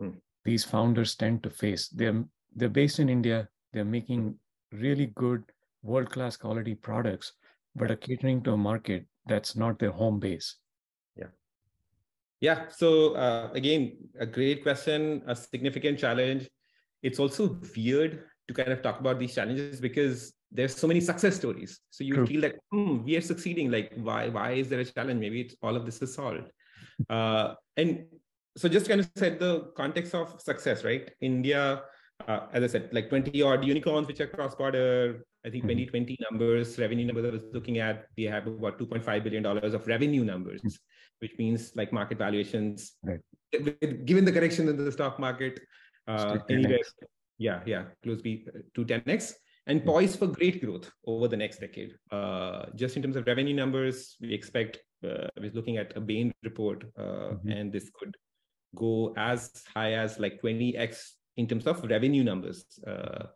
mm. 0.00 0.14
these 0.44 0.64
founders 0.64 1.14
tend 1.14 1.42
to 1.42 1.50
face. 1.50 1.88
They're 1.88 2.24
they're 2.54 2.68
based 2.68 3.00
in 3.00 3.08
India. 3.08 3.48
They're 3.72 3.84
making 3.84 4.36
really 4.72 5.12
good 5.14 5.42
world-class 5.82 6.38
quality 6.38 6.74
products, 6.74 7.32
but 7.74 7.90
are 7.90 7.96
catering 7.96 8.42
to 8.44 8.52
a 8.52 8.56
market 8.56 9.06
that's 9.26 9.56
not 9.56 9.78
their 9.78 9.90
home 9.90 10.18
base. 10.18 10.56
Yeah. 11.16 11.26
Yeah. 12.40 12.68
So 12.68 13.14
uh, 13.14 13.50
again, 13.52 13.98
a 14.18 14.24
great 14.24 14.62
question, 14.62 15.22
a 15.26 15.36
significant 15.36 15.98
challenge. 15.98 16.48
It's 17.02 17.18
also 17.18 17.60
weird 17.76 18.24
to 18.48 18.54
kind 18.54 18.72
of 18.72 18.82
talk 18.82 19.00
about 19.00 19.18
these 19.18 19.34
challenges 19.34 19.80
because 19.80 20.32
there's 20.52 20.74
so 20.74 20.86
many 20.86 21.00
success 21.00 21.36
stories. 21.36 21.80
So 21.90 22.04
you 22.04 22.14
True. 22.14 22.26
feel 22.26 22.40
like, 22.40 22.58
hmm, 22.70 23.04
we 23.04 23.16
are 23.16 23.20
succeeding. 23.20 23.70
Like, 23.70 23.92
why? 23.96 24.28
Why 24.28 24.52
is 24.52 24.68
there 24.68 24.80
a 24.80 24.84
challenge? 24.84 25.20
Maybe 25.20 25.40
it's 25.42 25.56
all 25.62 25.76
of 25.76 25.84
this 25.84 26.00
is 26.02 26.14
solved. 26.14 26.50
Uh, 27.10 27.54
and 27.76 28.06
so 28.56 28.68
just 28.68 28.88
kind 28.88 29.00
of 29.00 29.10
set 29.16 29.38
the 29.38 29.72
context 29.76 30.14
of 30.14 30.40
success, 30.40 30.84
right? 30.84 31.10
India, 31.20 31.82
uh, 32.26 32.40
as 32.52 32.62
I 32.62 32.66
said, 32.68 32.88
like 32.92 33.08
20 33.08 33.42
odd 33.42 33.64
unicorns 33.64 34.06
which 34.06 34.20
are 34.20 34.26
cross 34.26 34.54
border. 34.54 35.24
I 35.44 35.50
think 35.50 35.64
mm-hmm. 35.64 35.78
2020 35.86 36.18
numbers, 36.30 36.78
revenue 36.78 37.06
numbers 37.06 37.26
I 37.26 37.30
was 37.30 37.42
looking 37.52 37.78
at, 37.78 38.06
we 38.16 38.24
have 38.24 38.46
about 38.46 38.78
2.5 38.78 39.22
billion 39.22 39.42
dollars 39.42 39.74
of 39.74 39.86
revenue 39.86 40.24
numbers. 40.24 40.60
Mm-hmm 40.60 40.74
which 41.20 41.32
means 41.38 41.72
like 41.74 41.92
market 41.92 42.18
valuations, 42.18 42.92
right. 43.02 43.20
given 44.04 44.24
the 44.24 44.32
correction 44.32 44.68
in 44.68 44.76
the 44.76 44.92
stock 44.92 45.18
market, 45.18 45.60
uh, 46.06 46.38
anywhere, 46.50 46.78
yeah, 47.38 47.60
yeah, 47.66 47.84
close 48.02 48.22
be 48.22 48.46
uh, 48.54 48.58
to 48.74 48.84
10x 48.84 49.34
and 49.66 49.80
hmm. 49.80 49.86
poised 49.86 50.18
for 50.18 50.26
great 50.26 50.62
growth 50.62 50.90
over 51.06 51.28
the 51.28 51.36
next 51.36 51.58
decade. 51.58 51.94
Uh, 52.10 52.66
just 52.74 52.96
in 52.96 53.02
terms 53.02 53.16
of 53.16 53.26
revenue 53.26 53.54
numbers, 53.54 54.16
we 54.20 54.32
expect, 54.32 54.78
uh, 55.04 55.28
we're 55.38 55.50
looking 55.52 55.76
at 55.76 55.96
a 55.96 56.00
Bain 56.00 56.32
report, 56.42 56.84
uh, 56.98 57.02
mm-hmm. 57.02 57.48
and 57.48 57.72
this 57.72 57.90
could 57.98 58.16
go 58.74 59.14
as 59.16 59.62
high 59.74 59.94
as 59.94 60.18
like 60.18 60.40
20x 60.42 61.10
in 61.36 61.46
terms 61.46 61.66
of 61.66 61.82
revenue 61.84 62.24
numbers. 62.24 62.64
Uh, 62.86 63.26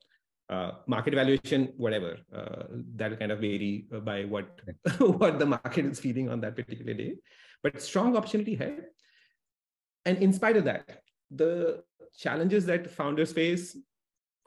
uh, 0.49 0.73
market 0.89 1.15
valuation, 1.15 1.73
whatever, 1.77 2.19
uh, 2.35 2.65
that'll 2.97 3.17
kind 3.17 3.31
of 3.31 3.39
vary 3.39 3.87
by 4.03 4.25
what 4.25 4.61
what 4.99 5.39
the 5.39 5.47
market 5.47 5.85
is 5.85 6.01
feeling 6.01 6.29
on 6.29 6.41
that 6.41 6.57
particular 6.57 6.93
day 6.93 7.15
but 7.63 7.81
strong 7.81 8.17
opportunity 8.17 8.55
ahead. 8.55 8.85
And 10.05 10.19
in 10.19 10.33
spite 10.33 10.57
of 10.57 10.65
that, 10.65 11.03
the 11.31 11.83
challenges 12.17 12.67
that 12.67 12.91
founders 12.91 13.33
face, 13.33 13.77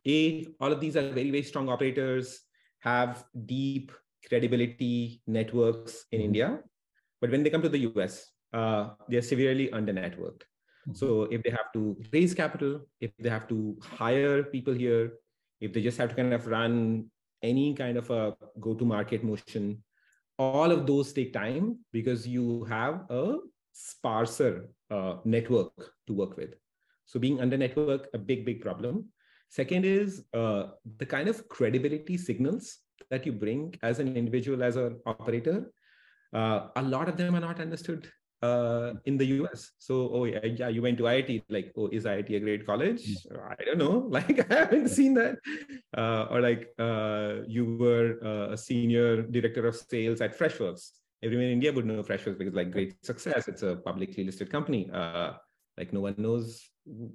A, 0.07 0.47
all 0.59 0.71
of 0.71 0.79
these 0.79 0.95
are 0.95 1.09
very, 1.09 1.31
very 1.31 1.43
strong 1.43 1.69
operators, 1.69 2.41
have 2.79 3.23
deep 3.45 3.91
credibility 4.27 5.21
networks 5.27 6.05
in 6.11 6.19
mm-hmm. 6.19 6.25
India. 6.25 6.59
But 7.21 7.31
when 7.31 7.43
they 7.43 7.49
come 7.49 7.61
to 7.61 7.69
the 7.69 7.89
US, 7.93 8.29
uh, 8.53 8.89
they're 9.07 9.21
severely 9.21 9.71
under 9.71 9.93
networked. 9.93 10.43
Mm-hmm. 10.87 10.93
So 10.93 11.23
if 11.23 11.41
they 11.43 11.49
have 11.49 11.71
to 11.73 11.97
raise 12.11 12.33
capital, 12.33 12.81
if 12.99 13.11
they 13.17 13.29
have 13.29 13.47
to 13.47 13.77
hire 13.81 14.43
people 14.43 14.73
here, 14.73 15.13
if 15.61 15.71
they 15.71 15.81
just 15.81 15.97
have 15.97 16.09
to 16.09 16.15
kind 16.15 16.33
of 16.33 16.47
run 16.47 17.09
any 17.41 17.73
kind 17.73 17.97
of 17.97 18.09
a 18.09 18.35
go 18.59 18.73
to 18.73 18.85
market 18.85 19.23
motion, 19.23 19.83
all 20.37 20.71
of 20.71 20.85
those 20.85 21.13
take 21.13 21.31
time 21.31 21.79
because 21.91 22.27
you 22.27 22.63
have 22.65 23.05
a 23.09 23.37
sparser 23.73 24.69
uh, 24.91 25.15
network 25.23 25.71
to 26.07 26.13
work 26.13 26.37
with. 26.37 26.55
So 27.05 27.19
being 27.19 27.41
under 27.41 27.57
network, 27.57 28.07
a 28.13 28.17
big, 28.17 28.45
big 28.45 28.61
problem. 28.61 29.09
Second 29.53 29.85
is 29.85 30.23
uh, 30.33 30.63
the 30.97 31.05
kind 31.05 31.29
of 31.29 31.47
credibility 31.47 32.17
signals 32.17 32.79
that 33.11 33.23
you 33.23 33.31
bring 33.31 33.75
as 33.83 33.99
an 33.99 34.17
individual, 34.17 34.63
as 34.63 34.77
an 34.77 34.99
operator. 35.05 35.71
Uh, 36.33 36.69
a 36.75 36.81
lot 36.81 37.07
of 37.07 37.17
them 37.17 37.35
are 37.35 37.39
not 37.39 37.59
understood 37.59 38.09
uh, 38.41 38.93
in 39.05 39.15
the 39.15 39.27
US. 39.37 39.73
So, 39.77 40.09
oh 40.11 40.25
yeah, 40.25 40.43
yeah, 40.43 40.69
you 40.69 40.81
went 40.81 40.97
to 40.97 41.03
IIT. 41.03 41.43
Like, 41.49 41.71
oh, 41.77 41.87
is 41.89 42.05
IIT 42.05 42.35
a 42.35 42.39
great 42.39 42.65
college? 42.65 43.03
Mm. 43.05 43.53
I 43.59 43.63
don't 43.63 43.77
know. 43.77 44.07
Like, 44.17 44.51
I 44.51 44.55
haven't 44.61 44.89
seen 44.89 45.13
that. 45.21 45.35
Uh, 45.95 46.25
or 46.31 46.41
like, 46.41 46.73
uh, 46.79 47.45
you 47.47 47.77
were 47.77 48.17
uh, 48.25 48.53
a 48.53 48.57
senior 48.57 49.21
director 49.21 49.67
of 49.67 49.75
sales 49.75 50.19
at 50.21 50.35
Freshworks. 50.35 50.93
Everyone 51.21 51.45
in 51.45 51.51
India 51.51 51.71
would 51.71 51.85
know 51.85 52.01
Freshworks 52.01 52.39
because 52.39 52.55
like 52.55 52.71
great 52.71 53.05
success. 53.05 53.47
It's 53.47 53.61
a 53.61 53.75
publicly 53.75 54.23
listed 54.23 54.49
company. 54.49 54.89
Uh, 55.77 55.81
like 55.81 55.93
no 55.93 56.01
one 56.01 56.15
knows. 56.17 56.69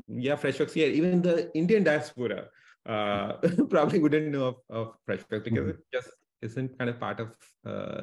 Yeah, 0.09 0.37
Freshworks. 0.37 0.77
Yeah, 0.77 0.87
even 0.87 1.23
the 1.23 1.51
Indian 1.55 1.85
diaspora 1.85 2.49
uh, 2.87 3.33
probably 3.71 3.99
wouldn't 3.99 4.29
know 4.29 4.47
of, 4.47 4.57
of 4.71 4.95
Freshworks 5.09 5.45
because 5.45 5.61
mm-hmm. 5.61 5.71
it 5.71 5.93
just 5.93 6.11
isn't 6.43 6.79
kind 6.79 6.91
of 6.91 7.01
part 7.01 7.21
of 7.21 7.35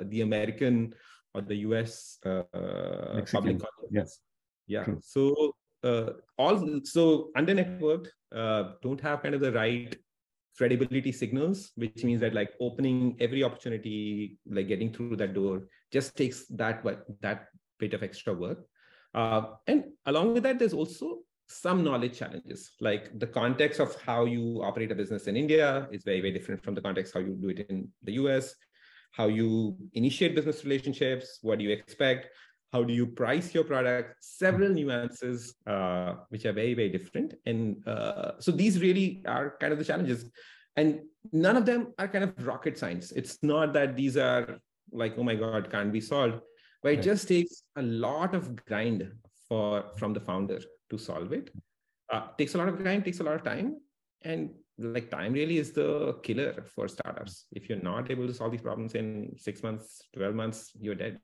the 0.09 0.21
American 0.21 0.93
or 1.33 1.41
the 1.41 1.55
US 1.67 2.17
uh, 2.25 2.43
public 3.31 3.61
Yes. 3.91 4.19
Yeah. 4.67 4.83
True. 4.83 4.99
So 5.01 5.55
uh, 5.83 6.13
all 6.37 6.81
so 6.83 7.29
under 7.35 7.53
networked 7.53 8.07
uh, 8.35 8.71
don't 8.81 8.99
have 9.01 9.21
kind 9.21 9.35
of 9.35 9.41
the 9.41 9.51
right 9.51 9.95
credibility 10.57 11.11
signals, 11.11 11.71
which 11.75 12.03
means 12.03 12.21
that 12.21 12.33
like 12.33 12.51
opening 12.59 13.15
every 13.19 13.43
opportunity, 13.43 14.37
like 14.49 14.67
getting 14.67 14.91
through 14.91 15.17
that 15.17 15.33
door, 15.33 15.67
just 15.91 16.15
takes 16.15 16.45
that 16.47 16.83
what 16.83 17.05
that 17.21 17.47
bit 17.79 17.93
of 17.93 18.03
extra 18.03 18.33
work. 18.33 18.65
Uh, 19.15 19.55
and 19.65 19.85
along 20.05 20.35
with 20.35 20.43
that, 20.43 20.59
there's 20.59 20.73
also 20.73 21.19
some 21.47 21.83
knowledge 21.83 22.19
challenges. 22.19 22.71
Like 22.79 23.17
the 23.17 23.27
context 23.27 23.79
of 23.79 23.99
how 24.01 24.25
you 24.25 24.61
operate 24.61 24.91
a 24.91 24.95
business 24.95 25.25
in 25.25 25.35
India 25.35 25.87
is 25.91 26.03
very, 26.03 26.21
very 26.21 26.33
different 26.33 26.63
from 26.63 26.75
the 26.75 26.81
context 26.81 27.13
how 27.13 27.21
you 27.21 27.33
do 27.33 27.49
it 27.49 27.65
in 27.69 27.87
the 28.03 28.13
US 28.13 28.55
how 29.15 29.27
you 29.27 29.77
initiate 29.93 30.35
business 30.35 30.65
relationships, 30.65 31.39
what 31.41 31.57
do 31.57 31.63
you 31.63 31.71
expect, 31.71 32.27
how 32.73 32.83
do 32.83 32.93
you 32.93 33.05
price 33.07 33.53
your 33.53 33.63
product, 33.63 34.15
several 34.19 34.69
nuances 34.69 35.55
uh, 35.65 36.15
which 36.29 36.45
are 36.45 36.51
very, 36.51 36.73
very 36.73 36.89
different. 36.89 37.33
And 37.45 37.87
uh, 37.87 38.33
so 38.39 38.51
these 38.51 38.81
really 38.81 39.23
are 39.25 39.55
kind 39.61 39.71
of 39.71 39.79
the 39.79 39.85
challenges. 39.85 40.29
And 40.75 40.99
none 41.31 41.55
of 41.55 41.65
them 41.65 41.93
are 41.97 42.09
kind 42.09 42.25
of 42.25 42.45
rocket 42.45 42.77
science. 42.77 43.13
It's 43.13 43.41
not 43.41 43.71
that 43.71 43.95
these 43.95 44.17
are 44.17 44.59
like, 44.91 45.13
oh 45.17 45.23
my 45.23 45.35
God, 45.35 45.71
can't 45.71 45.93
be 45.93 46.01
solved. 46.01 46.41
But 46.83 46.93
it 46.93 47.01
just 47.01 47.27
takes 47.27 47.63
a 47.75 47.81
lot 47.81 48.35
of 48.35 48.55
grind 48.65 49.11
for 49.47 49.85
from 49.97 50.13
the 50.13 50.19
founder 50.19 50.59
to 50.89 50.97
solve 50.97 51.31
it. 51.33 51.49
Uh, 52.11 52.27
takes 52.37 52.55
a 52.55 52.57
lot 52.57 52.67
of 52.67 52.77
grind, 52.77 53.05
takes 53.05 53.19
a 53.19 53.23
lot 53.23 53.35
of 53.35 53.43
time. 53.43 53.77
And 54.23 54.51
like 54.77 55.09
time 55.09 55.33
really 55.33 55.57
is 55.57 55.71
the 55.71 56.17
killer 56.23 56.63
for 56.75 56.87
startups. 56.87 57.45
If 57.51 57.69
you're 57.69 57.81
not 57.81 58.11
able 58.11 58.27
to 58.27 58.33
solve 58.33 58.51
these 58.51 58.61
problems 58.61 58.95
in 58.95 59.33
six 59.37 59.63
months 59.63 60.01
12 60.13 60.35
months 60.35 60.71
you're 60.79 60.95
dead. 60.95 61.19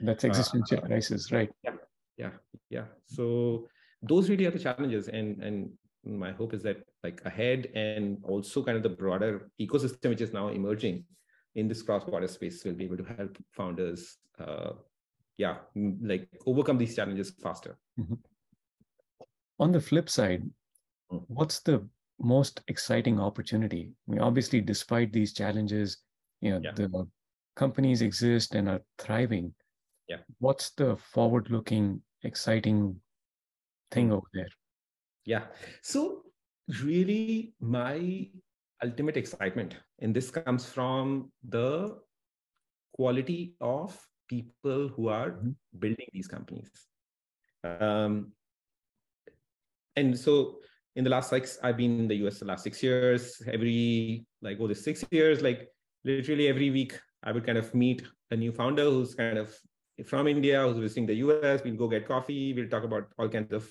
That's 0.00 0.24
uh, 0.24 0.28
existential 0.28 0.78
uh, 0.78 0.86
crisis 0.86 1.30
right? 1.32 1.50
yeah 1.62 1.76
yeah 2.16 2.30
yeah. 2.70 2.84
So 3.06 3.68
those 4.02 4.28
really 4.28 4.46
are 4.46 4.50
the 4.50 4.58
challenges. 4.58 5.08
And 5.08 5.42
and 5.42 5.70
my 6.04 6.32
hope 6.32 6.54
is 6.54 6.62
that 6.62 6.78
like 7.02 7.20
ahead 7.24 7.68
and 7.74 8.18
also 8.22 8.62
kind 8.62 8.76
of 8.76 8.82
the 8.82 8.88
broader 8.88 9.50
ecosystem 9.60 10.10
which 10.10 10.20
is 10.20 10.32
now 10.32 10.48
emerging 10.48 11.04
in 11.54 11.68
this 11.68 11.82
cross-border 11.82 12.28
space 12.28 12.64
will 12.64 12.74
be 12.74 12.84
able 12.84 12.96
to 12.96 13.04
help 13.04 13.36
founders 13.50 14.18
uh, 14.38 14.72
yeah 15.38 15.56
like 16.02 16.28
overcome 16.46 16.78
these 16.78 16.96
challenges 16.96 17.32
faster 17.42 17.78
mm-hmm. 17.98 18.14
on 19.58 19.72
the 19.72 19.80
flip 19.80 20.08
side 20.08 20.42
mm-hmm. 21.12 21.24
what's 21.28 21.60
the 21.60 21.86
most 22.18 22.62
exciting 22.68 23.20
opportunity. 23.20 23.92
I 24.08 24.12
mean, 24.12 24.20
obviously, 24.20 24.60
despite 24.60 25.12
these 25.12 25.32
challenges, 25.32 25.98
you 26.40 26.52
know, 26.52 26.60
yeah. 26.62 26.72
the 26.72 27.08
companies 27.54 28.02
exist 28.02 28.54
and 28.54 28.68
are 28.68 28.80
thriving. 28.98 29.54
Yeah. 30.08 30.18
What's 30.38 30.70
the 30.70 30.96
forward-looking, 30.96 32.00
exciting 32.22 33.00
thing 33.90 34.12
over 34.12 34.26
there? 34.32 34.48
Yeah. 35.24 35.44
So 35.82 36.22
really, 36.82 37.54
my 37.60 38.28
ultimate 38.84 39.16
excitement 39.16 39.74
and 40.00 40.14
this 40.14 40.30
comes 40.30 40.66
from 40.66 41.32
the 41.48 41.98
quality 42.94 43.54
of 43.60 43.98
people 44.28 44.88
who 44.88 45.08
are 45.08 45.30
mm-hmm. 45.30 45.50
building 45.78 46.08
these 46.12 46.28
companies. 46.28 46.70
Um, 47.64 48.32
and 49.96 50.18
so 50.18 50.58
in 50.96 51.04
the 51.04 51.10
last 51.10 51.30
like 51.32 51.48
I've 51.62 51.76
been 51.76 52.00
in 52.00 52.08
the 52.08 52.16
US 52.26 52.38
the 52.38 52.46
last 52.46 52.64
six 52.64 52.82
years. 52.82 53.40
Every 53.46 54.26
like 54.42 54.58
over 54.58 54.68
the 54.68 54.74
six 54.74 55.04
years, 55.10 55.42
like 55.42 55.68
literally 56.04 56.48
every 56.48 56.70
week, 56.70 56.98
I 57.22 57.32
would 57.32 57.44
kind 57.44 57.58
of 57.58 57.74
meet 57.74 58.02
a 58.30 58.36
new 58.36 58.52
founder 58.52 58.84
who's 58.84 59.14
kind 59.14 59.38
of 59.38 59.54
from 60.06 60.26
India, 60.26 60.62
who's 60.62 60.78
visiting 60.78 61.06
the 61.06 61.14
US. 61.16 61.62
We'll 61.64 61.76
go 61.76 61.88
get 61.88 62.08
coffee. 62.08 62.54
We'll 62.54 62.68
talk 62.68 62.84
about 62.84 63.08
all 63.18 63.28
kinds 63.28 63.52
of 63.52 63.68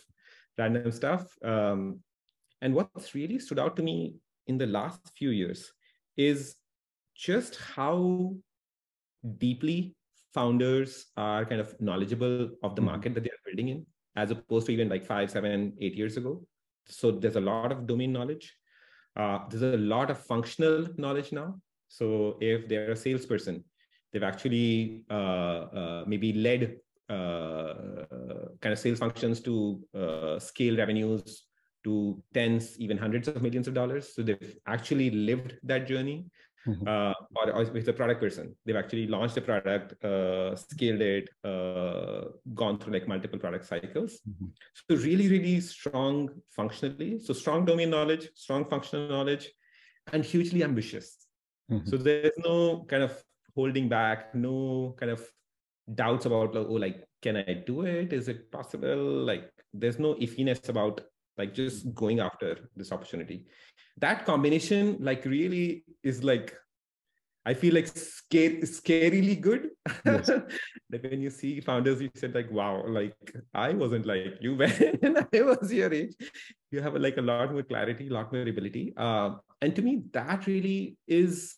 random 0.58 0.92
stuff. 0.92 1.26
Um, 1.44 2.00
and 2.62 2.74
what's 2.74 3.14
really 3.14 3.40
stood 3.40 3.60
out 3.60 3.76
to 3.78 3.84
me 3.84 4.16
in 4.48 4.58
the 4.58 4.68
last 4.68 5.02
few 5.18 5.30
years 5.30 5.72
is 6.18 6.56
just 7.16 7.58
how 7.58 8.34
deeply 9.38 9.96
founders 10.36 10.92
are 11.18 11.44
kind 11.50 11.62
of 11.66 11.70
knowledgeable 11.88 12.38
of 12.66 12.76
the 12.76 12.82
mm-hmm. 12.82 12.92
market 12.92 13.14
that 13.16 13.24
they're 13.26 13.46
building 13.48 13.70
in, 13.74 13.86
as 14.16 14.32
opposed 14.36 14.66
to 14.68 14.74
even 14.76 14.90
like 14.94 15.06
five, 15.14 15.32
seven, 15.38 15.74
eight 15.82 15.96
years 16.02 16.18
ago. 16.22 16.34
So 16.98 17.12
there's 17.12 17.40
a 17.44 17.46
lot 17.54 17.72
of 17.72 17.88
domain 17.92 18.12
knowledge. 18.18 18.54
Uh, 19.22 19.40
there's 19.50 19.64
a 19.64 19.78
lot 19.96 20.12
of 20.14 20.18
functional 20.34 20.88
knowledge 20.98 21.32
now. 21.32 21.50
So 21.88 22.38
if 22.42 22.68
they're 22.70 22.92
a 22.92 23.02
salesperson, 23.06 23.64
they've 24.12 24.30
actually 24.32 25.04
uh, 25.10 25.62
uh, 25.82 26.04
maybe 26.06 26.34
led 26.34 26.78
uh, 27.10 27.74
kind 28.62 28.74
of 28.74 28.80
sales 28.80 29.00
functions 29.00 29.40
to 29.42 29.56
uh, 30.02 30.40
scale 30.40 30.78
revenues 30.78 31.44
to 31.86 32.22
tens, 32.34 32.80
even 32.80 32.98
hundreds 32.98 33.28
of 33.28 33.42
millions 33.42 33.68
of 33.68 33.74
dollars. 33.74 34.14
So 34.16 34.24
they've 34.24 34.56
actually 34.68 35.12
lived 35.12 35.56
that 35.64 35.88
journey. 35.88 36.26
Mm-hmm. 36.68 36.88
Uh, 36.88 37.14
or, 37.36 37.52
or 37.52 37.72
with 37.72 37.88
a 37.88 37.94
product 37.94 38.22
person, 38.22 38.56
they've 38.66 38.76
actually 38.76 39.08
launched 39.08 39.38
a 39.38 39.42
product, 39.42 40.04
uh, 40.04 40.56
scaled 40.56 41.02
it, 41.02 41.30
uh, 41.44 42.30
gone 42.54 42.80
through 42.80 42.94
like 42.94 43.08
multiple 43.08 43.38
product 43.38 43.66
cycles. 43.66 44.20
Mm-hmm. 44.28 44.46
So 44.90 45.04
really, 45.04 45.28
really 45.28 45.62
strong 45.62 46.30
functionally. 46.50 47.20
So 47.20 47.34
strong 47.34 47.66
domain 47.66 47.92
knowledge, 47.92 48.30
strong 48.34 48.66
functional 48.66 49.10
knowledge, 49.10 49.52
and 50.12 50.26
hugely 50.26 50.64
ambitious. 50.64 51.28
Mm-hmm. 51.72 51.90
So 51.90 51.98
there's 51.98 52.38
no 52.38 52.86
kind 52.88 53.04
of 53.04 53.24
holding 53.56 53.88
back, 53.88 54.34
no 54.36 54.96
kind 55.00 55.12
of 55.12 55.22
doubts 55.94 56.26
about 56.26 56.56
like, 56.56 56.66
oh, 56.68 56.74
like 56.74 57.08
can 57.22 57.38
I 57.38 57.64
do 57.66 57.86
it? 57.86 58.12
Is 58.12 58.28
it 58.28 58.52
possible? 58.52 58.98
Like 58.98 59.52
there's 59.74 60.00
no 60.00 60.16
iffiness 60.16 60.70
about 60.70 61.02
like 61.38 61.54
just 61.54 61.94
going 61.94 62.20
after 62.20 62.70
this 62.76 62.92
opportunity. 62.92 63.46
That 63.98 64.26
combination 64.26 64.98
like 65.00 65.26
really 65.26 65.86
is 66.04 66.24
like 66.24 66.56
i 67.48 67.54
feel 67.54 67.76
like 67.76 67.88
scare, 67.88 68.62
scarily 68.62 69.40
good. 69.40 69.70
Yes. 70.06 70.30
like 70.92 71.04
when 71.04 71.22
you 71.22 71.30
see 71.30 71.62
founders 71.62 72.02
you 72.02 72.10
said 72.16 72.34
like 72.34 72.52
wow 72.52 72.84
like 72.88 73.16
i 73.54 73.70
wasn't 73.72 74.06
like 74.06 74.38
you 74.42 74.56
when 74.62 75.18
i 75.34 75.42
was 75.42 75.72
your 75.72 75.94
age. 75.94 76.16
You 76.72 76.82
have 76.82 76.96
like 76.96 77.18
a 77.18 77.22
lot 77.22 77.52
more 77.52 77.64
clarity 77.64 78.08
a 78.08 78.14
lot 78.14 78.34
more 78.34 78.42
ability. 78.42 78.94
Uh, 78.98 79.36
and 79.62 79.76
to 79.76 79.82
me 79.82 80.04
that 80.12 80.48
really 80.48 80.98
is 81.08 81.56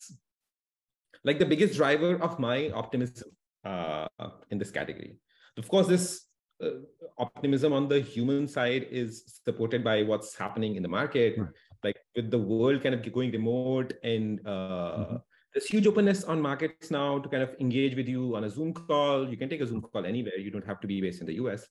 like 1.24 1.40
the 1.40 1.46
biggest 1.46 1.76
driver 1.76 2.22
of 2.22 2.38
my 2.40 2.70
optimism 2.72 3.30
uh, 3.64 4.08
in 4.52 4.58
this 4.58 4.72
category. 4.72 5.18
Of 5.58 5.68
course 5.68 5.88
this 5.88 6.27
uh, 6.64 6.70
optimism 7.18 7.74
on 7.74 7.88
the 7.88 8.00
human 8.00 8.48
side 8.48 8.88
is 8.90 9.42
supported 9.46 9.84
by 9.84 10.04
what's 10.04 10.36
happening 10.36 10.76
in 10.76 10.84
the 10.84 10.90
market. 10.90 11.38
Right. 11.38 11.50
like 11.84 11.98
with 12.16 12.32
the 12.32 12.38
world 12.38 12.82
kind 12.84 12.96
of 12.96 13.14
going 13.14 13.32
remote 13.32 13.94
and 14.04 14.40
uh, 14.46 14.98
mm-hmm. 15.00 15.16
there's 15.54 15.68
huge 15.68 15.86
openness 15.86 16.24
on 16.24 16.42
markets 16.42 16.90
now 16.90 17.20
to 17.20 17.30
kind 17.30 17.44
of 17.44 17.56
engage 17.60 17.96
with 17.96 18.08
you 18.08 18.36
on 18.36 18.44
a 18.46 18.50
zoom 18.50 18.74
call. 18.74 19.30
You 19.30 19.38
can 19.38 19.50
take 19.50 19.62
a 19.62 19.68
zoom 19.68 19.82
call 19.82 20.06
anywhere. 20.06 20.38
You 20.38 20.52
don't 20.52 20.66
have 20.66 20.80
to 20.82 20.88
be 20.88 21.02
based 21.02 21.22
in 21.22 21.28
the 21.28 21.36
us 21.36 21.68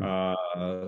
uh, 0.00 0.34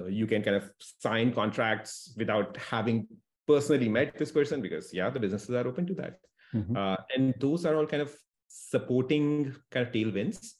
you 0.08 0.26
can 0.26 0.42
kind 0.42 0.56
of 0.56 0.70
sign 0.78 1.32
contracts 1.32 2.14
without 2.16 2.56
having 2.56 3.06
personally 3.46 3.88
met 3.88 4.16
this 4.16 4.32
person 4.32 4.62
because 4.62 4.92
yeah 4.92 5.10
the 5.10 5.20
businesses 5.20 5.50
are 5.50 5.66
open 5.66 5.86
to 5.86 5.94
that. 5.94 6.18
Mm-hmm. 6.54 6.76
uh, 6.76 6.96
and 7.16 7.34
those 7.40 7.66
are 7.66 7.76
all 7.76 7.86
kind 7.86 8.02
of 8.02 8.14
supporting 8.48 9.54
kind 9.70 9.86
of 9.86 9.92
tailwinds 9.92 10.52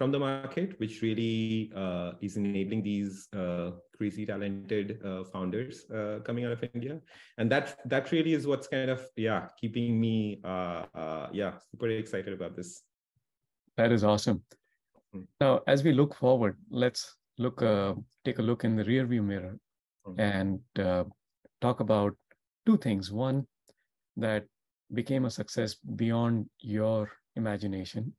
from 0.00 0.10
the 0.10 0.18
market, 0.18 0.80
which 0.80 1.02
really 1.02 1.70
uh, 1.76 2.12
is 2.22 2.38
enabling 2.38 2.82
these 2.82 3.28
uh, 3.36 3.72
crazy 3.94 4.24
talented 4.24 4.98
uh, 5.04 5.24
founders 5.24 5.84
uh, 5.90 6.20
coming 6.24 6.46
out 6.46 6.52
of 6.52 6.64
India, 6.72 6.98
and 7.36 7.52
that 7.52 7.76
that 7.84 8.10
really 8.10 8.32
is 8.32 8.46
what's 8.46 8.66
kind 8.66 8.88
of 8.88 9.06
yeah 9.16 9.48
keeping 9.60 10.00
me 10.00 10.40
uh, 10.42 10.84
uh, 10.94 11.28
yeah 11.34 11.52
super 11.70 11.90
excited 11.90 12.32
about 12.32 12.56
this. 12.56 12.80
That 13.76 13.92
is 13.92 14.02
awesome. 14.02 14.42
Mm. 15.14 15.26
Now, 15.38 15.60
as 15.66 15.84
we 15.84 15.92
look 15.92 16.14
forward, 16.14 16.56
let's 16.70 17.16
look 17.36 17.60
take 18.24 18.38
a 18.38 18.46
look 18.50 18.64
in 18.64 18.76
the 18.76 18.84
rearview 18.84 19.22
mirror 19.22 19.58
mm. 20.06 20.18
and 20.18 20.60
talk 21.60 21.80
about 21.80 22.16
two 22.64 22.78
things. 22.78 23.12
One 23.12 23.46
that 24.16 24.46
became 24.94 25.26
a 25.26 25.30
success 25.30 25.74
beyond 25.74 26.48
your 26.58 27.12
imagination 27.36 28.14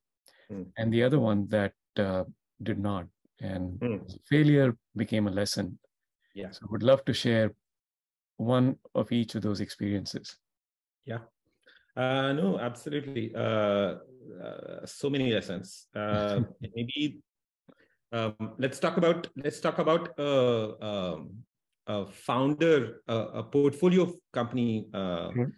mm. 0.52 0.66
and 0.76 0.92
the 0.92 1.02
other 1.02 1.18
one 1.18 1.48
that 1.48 1.72
uh, 1.96 2.24
did 2.62 2.78
not. 2.78 3.06
And 3.40 3.78
mm. 3.80 4.18
failure 4.28 4.76
became 4.96 5.26
a 5.26 5.30
lesson. 5.30 5.78
Yeah. 6.34 6.50
So 6.50 6.60
I 6.68 6.72
would 6.72 6.82
love 6.82 7.04
to 7.06 7.12
share 7.12 7.52
one 8.36 8.76
of 8.94 9.10
each 9.12 9.34
of 9.34 9.42
those 9.42 9.60
experiences. 9.60 10.36
Yeah. 11.04 11.18
Uh, 11.96 12.32
no, 12.32 12.58
absolutely. 12.58 13.34
Uh, 13.34 13.96
uh, 14.42 14.86
so 14.86 15.10
many 15.10 15.32
lessons. 15.32 15.88
Uh, 15.94 16.40
maybe 16.76 17.20
um, 18.12 18.34
let's 18.58 18.78
talk 18.78 18.96
about 18.96 19.26
let's 19.36 19.60
talk 19.60 19.78
about 19.78 20.18
uh, 20.18 20.72
um, 20.80 21.30
a 21.86 22.06
founder, 22.06 23.02
a 23.08 23.42
portfolio 23.42 24.12
company 24.32 24.86
mm-hmm 24.92 25.50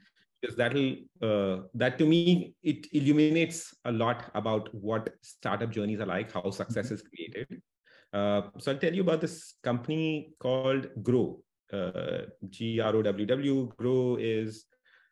because 0.44 0.56
that'll 0.56 0.92
uh, 1.22 1.62
that 1.74 1.98
to 1.98 2.06
me 2.06 2.54
it 2.62 2.86
illuminates 2.92 3.74
a 3.86 3.92
lot 3.92 4.30
about 4.34 4.68
what 4.74 5.08
startup 5.22 5.70
journeys 5.70 6.00
are 6.00 6.06
like 6.06 6.32
how 6.32 6.50
success 6.50 6.86
mm-hmm. 6.86 6.94
is 6.94 7.02
created. 7.02 7.62
Uh, 8.12 8.42
so 8.58 8.72
i'll 8.72 8.78
tell 8.78 8.94
you 8.94 9.02
about 9.02 9.20
this 9.20 9.54
company 9.62 10.34
called 10.38 10.86
Groww 11.02 11.40
uh, 11.72 12.22
g-r-o-w-w 12.48 13.72
Groww 13.80 14.18
is 14.20 14.66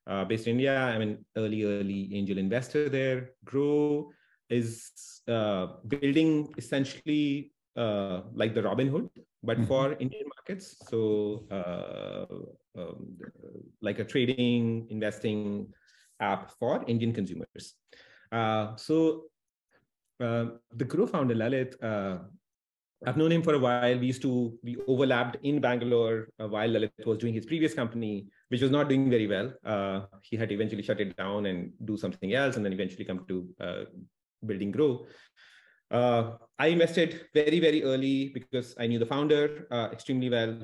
uh, 0.07 0.25
based 0.25 0.47
in 0.47 0.53
india. 0.53 0.77
I'm 0.79 1.03
an 1.03 1.25
early 1.37 1.65
early 1.65 2.11
angel 2.13 2.39
investor 2.39 2.89
there. 2.89 3.31
Groww 3.45 4.09
is 4.51 4.91
uh, 5.29 5.67
building 5.89 6.53
essentially 6.59 7.53
uh, 7.77 8.21
like 8.35 8.55
the 8.55 8.63
robinhood 8.63 9.09
but 9.43 9.57
mm-hmm. 9.57 9.67
for 9.67 9.93
indian 9.95 10.27
markets 10.35 10.77
so 10.91 11.43
um, 12.75 13.19
like 13.81 13.99
a 13.99 14.05
trading 14.05 14.87
investing 14.91 15.67
app 16.21 16.51
for 16.59 16.85
Indian 16.87 17.13
consumers. 17.13 17.75
Uh, 18.31 18.77
so 18.77 19.25
uh, 20.21 20.47
the 20.75 20.85
Groww 20.85 21.11
founder 21.11 21.35
Lalit, 21.35 21.75
uh, 21.83 22.19
I've 23.05 23.17
known 23.17 23.33
him 23.33 23.43
for 23.43 23.55
a 23.55 23.59
while. 23.59 23.99
We 23.99 24.07
used 24.07 24.23
to 24.23 24.57
be 24.63 24.77
overlapped 24.87 25.37
in 25.43 25.61
Bangalore 25.61 26.29
uh, 26.41 26.47
while 26.47 26.69
Lalit 26.69 27.05
was 27.05 27.19
doing 27.19 27.35
his 27.35 27.45
previous 27.45 27.75
company, 27.75 28.27
which 28.49 28.63
was 28.63 28.71
not 28.71 28.89
doing 28.89 29.11
very 29.11 29.27
well. 29.27 29.53
Uh, 29.65 30.03
he 30.23 30.37
had 30.37 30.49
to 30.51 30.55
eventually 30.55 30.83
shut 30.83 31.01
it 31.01 31.17
down 31.17 31.47
and 31.47 31.73
do 31.85 31.97
something 31.97 32.33
else, 32.33 32.57
and 32.57 32.65
then 32.65 32.73
eventually 32.73 33.05
come 33.05 33.25
to 33.27 33.49
uh, 33.61 33.85
building 34.47 34.73
Groww. 34.73 35.05
I 35.93 36.67
invested 36.67 37.27
very, 37.35 37.61
very 37.61 37.83
early 37.83 38.31
because 38.31 38.75
I 38.79 38.87
knew 38.87 38.99
the 38.99 39.07
founder 39.07 39.67
extremely 39.93 40.31
well. 40.31 40.59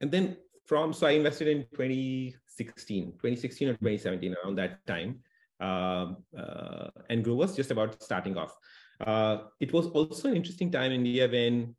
And 0.00 0.10
then 0.10 0.36
from 0.68 0.92
so 0.92 1.06
i 1.06 1.12
invested 1.12 1.48
in 1.48 1.62
2016 1.72 3.12
2016 3.12 3.68
or 3.68 3.72
2017 3.72 4.36
around 4.36 4.56
that 4.56 4.86
time 4.86 5.18
um, 5.60 6.18
uh, 6.38 6.88
and 7.08 7.24
Groww 7.24 7.36
was 7.36 7.56
just 7.56 7.72
about 7.72 8.00
starting 8.00 8.36
off. 8.36 8.56
Uh, 9.00 9.38
it 9.58 9.72
was 9.72 9.86
also 9.88 10.28
an 10.28 10.36
interesting 10.36 10.70
time 10.70 10.92
in 10.92 11.00
india 11.00 11.26
when 11.26 11.74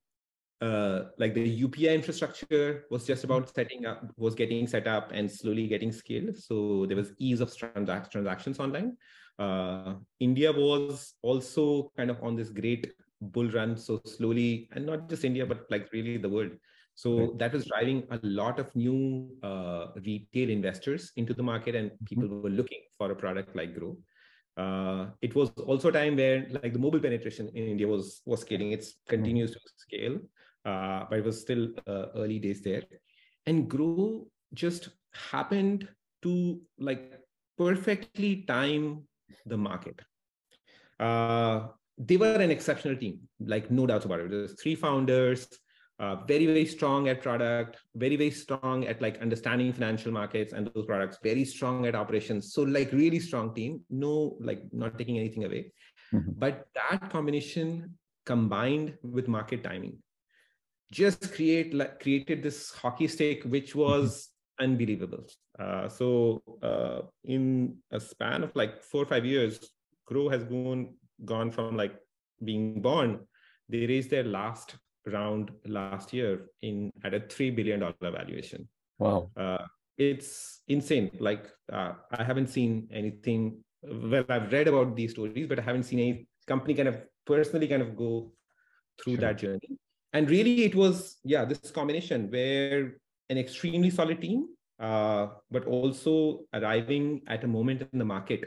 uh, 0.60 1.06
like 1.18 1.34
the 1.34 1.62
upi 1.62 1.94
infrastructure 1.94 2.84
was 2.92 3.06
just 3.06 3.24
about 3.24 3.54
setting 3.56 3.86
up 3.86 4.04
was 4.18 4.36
getting 4.36 4.68
set 4.68 4.88
up 4.88 5.12
and 5.14 5.32
slowly 5.32 5.68
getting 5.68 5.92
scaled. 5.92 6.36
So 6.36 6.86
there 6.88 6.98
was 6.98 7.14
ease 7.20 7.40
of 7.40 7.50
transac- 7.52 8.12
transactions 8.12 8.60
online 8.60 8.98
uh, 9.40 9.94
india 10.20 10.52
was 10.52 11.14
also 11.22 11.92
kind 11.98 12.12
of 12.14 12.18
on 12.22 12.36
this 12.36 12.50
great 12.50 12.92
bull 13.22 13.50
run 13.58 13.76
so 13.76 14.02
slowly 14.16 14.70
and 14.74 14.86
not 14.86 15.10
just 15.10 15.24
india 15.32 15.46
but 15.46 15.62
like 15.70 15.88
really 15.98 16.18
the 16.18 16.34
world 16.38 16.52
so 17.02 17.34
that 17.38 17.54
was 17.54 17.66
driving 17.66 18.04
a 18.12 18.20
lot 18.24 18.60
of 18.60 18.76
new 18.76 19.30
uh, 19.42 19.86
retail 20.06 20.50
investors 20.50 21.14
into 21.16 21.34
the 21.34 21.42
market, 21.42 21.74
and 21.74 21.92
mm-hmm. 21.92 22.06
people 22.06 22.26
mm-hmm. 22.26 22.42
were 22.42 22.50
looking 22.50 22.82
for 22.98 23.10
a 23.10 23.16
product 23.16 23.56
like 23.56 23.74
Groww. 23.74 23.96
uh, 24.64 25.12
it 25.22 25.34
was 25.34 25.50
also 25.72 25.88
a 25.88 25.94
time 25.94 26.18
where 26.18 26.46
like 26.64 26.74
the 26.74 26.84
mobile 26.86 27.00
penetration 27.00 27.48
in 27.54 27.70
India 27.74 27.88
was 27.88 28.22
was 28.26 28.42
scaling. 28.42 28.74
It 28.74 28.86
continues 29.08 29.52
to 29.52 29.60
scale, 29.84 30.18
uh, 30.66 31.06
but 31.10 31.20
it 31.20 31.26
was 31.30 31.40
still 31.40 31.70
uh, 31.88 32.08
early 32.24 32.40
days 32.48 32.62
there. 32.68 32.84
And 33.46 33.72
Groww 33.72 34.26
just 34.54 34.90
happened 35.32 35.88
to 36.24 36.34
like 36.90 37.14
perfectly 37.58 38.44
time 38.56 39.08
the 39.46 39.58
market. 39.58 40.00
Uh, 41.00 41.68
they 41.98 42.18
were 42.18 42.36
an 42.36 42.52
exceptional 42.52 42.96
team, 42.96 43.20
like 43.40 43.70
no 43.72 43.86
doubts 43.86 44.06
about 44.06 44.20
it. 44.20 44.30
There's 44.32 44.60
three 44.62 44.76
founders, 44.76 45.48
uh, 46.00 46.16
very 46.28 46.46
very 46.46 46.66
strong 46.66 47.10
at 47.10 47.22
product 47.22 47.76
very 47.94 48.16
very 48.16 48.32
strong 48.32 48.86
at 48.86 49.02
like 49.02 49.22
understanding 49.22 49.74
financial 49.74 50.14
markets 50.14 50.54
and 50.54 50.72
those 50.74 50.86
products 50.86 51.18
very 51.22 51.44
strong 51.44 51.86
at 51.86 51.94
operations 51.94 52.54
so 52.54 52.62
like 52.62 52.90
really 52.94 53.20
strong 53.20 53.54
team 53.54 53.82
no 53.90 54.38
like 54.40 54.62
not 54.72 54.98
taking 54.98 55.18
anything 55.18 55.44
away 55.44 55.70
mm-hmm. 56.14 56.32
but 56.38 56.68
that 56.74 57.10
combination 57.10 57.98
combined 58.26 58.98
with 59.04 59.28
market 59.28 59.62
timing 59.62 59.98
just 60.92 61.34
create 61.34 61.74
like 61.74 62.00
created 62.00 62.42
this 62.42 62.72
hockey 62.72 63.08
stick 63.08 63.44
which 63.44 63.72
mm-hmm. 63.72 63.80
was. 63.80 64.30
Unbelievable 64.60 65.24
uh, 65.60 65.88
so 65.88 66.42
uh, 66.62 67.02
in 67.24 67.78
a 67.92 68.00
span 68.00 68.44
of 68.44 68.52
like 68.56 68.82
four 68.82 69.04
or 69.04 69.06
five 69.06 69.26
years 69.26 69.72
Groww 70.10 70.32
has 70.32 70.44
gone 70.44 70.96
gone 71.26 71.52
from 71.52 71.78
like 71.78 71.96
being 72.44 72.82
born 72.82 73.20
they 73.70 73.86
raised 73.86 74.10
their 74.10 74.24
last 74.24 74.76
round 75.06 75.52
last 75.66 76.14
year 76.14 76.50
in 76.62 76.92
at 77.04 77.14
a 77.14 77.20
three 77.20 77.52
billion 77.52 77.80
dollar 77.80 77.94
valuation. 78.02 78.68
Wow, 78.98 79.32
uh, 79.38 79.66
it's 79.98 80.62
insane. 80.68 81.12
Like 81.20 81.50
uh, 81.72 81.94
I 82.12 82.24
haven't 82.24 82.48
seen 82.48 82.90
anything. 82.92 83.64
Well, 83.84 84.26
I've 84.28 84.52
read 84.52 84.68
about 84.68 84.96
these 84.96 85.12
stories, 85.12 85.48
but 85.48 85.60
I 85.60 85.62
haven't 85.62 85.84
seen 85.84 86.00
any 86.00 86.28
company 86.48 86.74
kind 86.74 86.90
of 86.90 87.02
personally 87.26 87.68
kind 87.68 87.82
of 87.82 87.96
go 87.96 88.32
through 89.02 89.16
sure. 89.16 89.22
that 89.22 89.38
journey. 89.38 89.78
And 90.12 90.30
really, 90.30 90.64
it 90.64 90.76
was 90.76 91.18
yeah 91.24 91.46
this 91.46 91.72
combination 91.72 92.30
where 92.32 92.96
an 93.30 93.38
extremely 93.38 93.90
solid 93.90 94.22
team, 94.22 94.48
uh, 94.80 95.28
but 95.52 95.66
also 95.66 96.42
arriving 96.54 97.22
at 97.28 97.44
a 97.44 97.48
moment 97.48 97.88
in 97.94 98.00
the 98.00 98.06
market 98.06 98.44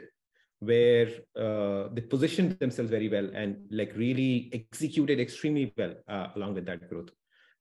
where 0.59 1.09
uh, 1.35 1.89
they 1.93 2.01
positioned 2.01 2.57
themselves 2.59 2.89
very 2.89 3.09
well 3.09 3.29
and 3.33 3.57
like 3.69 3.93
really 3.95 4.49
executed 4.53 5.19
extremely 5.19 5.73
well 5.77 5.93
uh, 6.07 6.27
along 6.35 6.53
with 6.53 6.65
that 6.65 6.89
growth. 6.89 7.09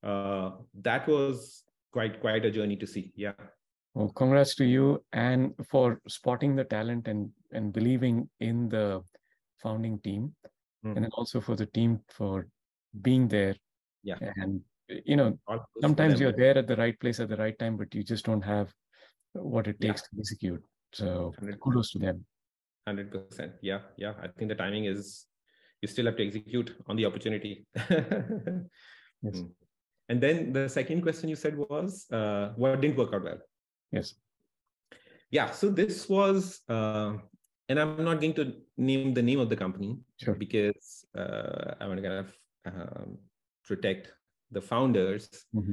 Uh, 0.03 0.53
that 0.81 1.07
was 1.09 1.65
quite 1.93 2.21
quite 2.21 2.45
a 2.45 2.51
journey 2.51 2.77
to 2.77 2.87
see. 2.87 3.13
Yeah. 3.15 3.33
Well, 3.95 4.09
congrats 4.11 4.55
to 4.57 4.65
you 4.65 5.05
and 5.13 5.53
for 5.69 6.01
spotting 6.09 6.57
the 6.57 6.65
talent 6.65 7.09
and 7.09 7.31
and 7.53 7.73
believing 7.73 8.29
in 8.41 8.69
the 8.69 9.03
founding 9.63 9.99
team, 10.01 10.35
mm-hmm. 10.85 10.97
and 10.97 11.05
then 11.05 11.11
also 11.13 11.41
for 11.41 11.57
the 11.57 11.67
team 11.67 12.01
for 12.09 12.47
being 13.03 13.29
there. 13.29 13.57
Yeah. 14.03 14.17
And 14.37 14.63
you 15.05 15.17
know, 15.17 15.39
sometimes 15.81 16.21
you're 16.21 16.33
there 16.33 16.59
at 16.59 16.67
the 16.67 16.77
right 16.77 16.99
place 16.99 17.21
at 17.21 17.29
the 17.29 17.37
right 17.37 17.59
time, 17.59 17.77
but 17.77 17.95
you 17.95 18.03
just 18.03 18.25
don't 18.25 18.43
have 18.43 18.73
what 19.33 19.67
it 19.67 19.81
takes 19.81 20.03
yeah. 20.03 20.09
to 20.17 20.21
execute. 20.21 20.65
So 20.93 21.33
100. 21.39 21.61
kudos 21.61 21.91
to 21.93 21.99
them. 21.99 22.25
100% 22.89 23.53
yeah 23.63 23.81
yeah 23.97 24.15
i 24.23 24.29
think 24.29 24.49
the 24.49 24.55
timing 24.55 24.85
is 24.87 25.27
you 25.81 25.89
still 25.89 26.07
have 26.07 26.17
to 26.17 26.27
execute 26.27 26.75
on 26.89 26.97
the 26.97 27.07
opportunity 27.07 27.65
yes. 27.77 29.39
Hmm. 29.39 29.47
and 30.09 30.21
then 30.21 30.53
the 30.53 30.69
second 30.69 31.03
question 31.03 31.29
you 31.29 31.37
said 31.37 31.57
was 31.57 32.07
uh, 32.13 32.53
what 32.57 32.81
didn't 32.81 32.97
work 32.97 33.15
out 33.15 33.25
well 33.25 33.39
yes 33.93 34.15
yeah 35.31 35.51
so 35.51 35.71
this 35.71 36.09
was 36.09 36.61
uh, 36.69 37.13
and 37.69 37.79
i'm 37.79 38.05
not 38.05 38.21
going 38.21 38.35
to 38.35 38.53
name 38.77 39.15
the 39.15 39.23
name 39.23 39.39
of 39.39 39.49
the 39.49 39.57
company 39.57 39.99
sure. 40.19 40.35
because 40.35 41.07
uh, 41.17 41.75
i 41.81 41.87
want 41.87 42.03
to 42.03 42.09
kind 42.09 42.19
of 42.25 42.29
um, 42.67 43.19
protect 43.65 44.13
the 44.53 44.61
founders 44.61 45.29
mm-hmm. 45.55 45.73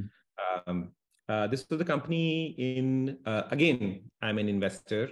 um, 0.66 0.90
uh, 1.28 1.46
this 1.46 1.64
was 1.70 1.78
the 1.78 1.84
company 1.84 2.54
in 2.58 3.16
uh, 3.26 3.42
again 3.50 4.02
i'm 4.22 4.38
an 4.38 4.48
investor 4.48 5.10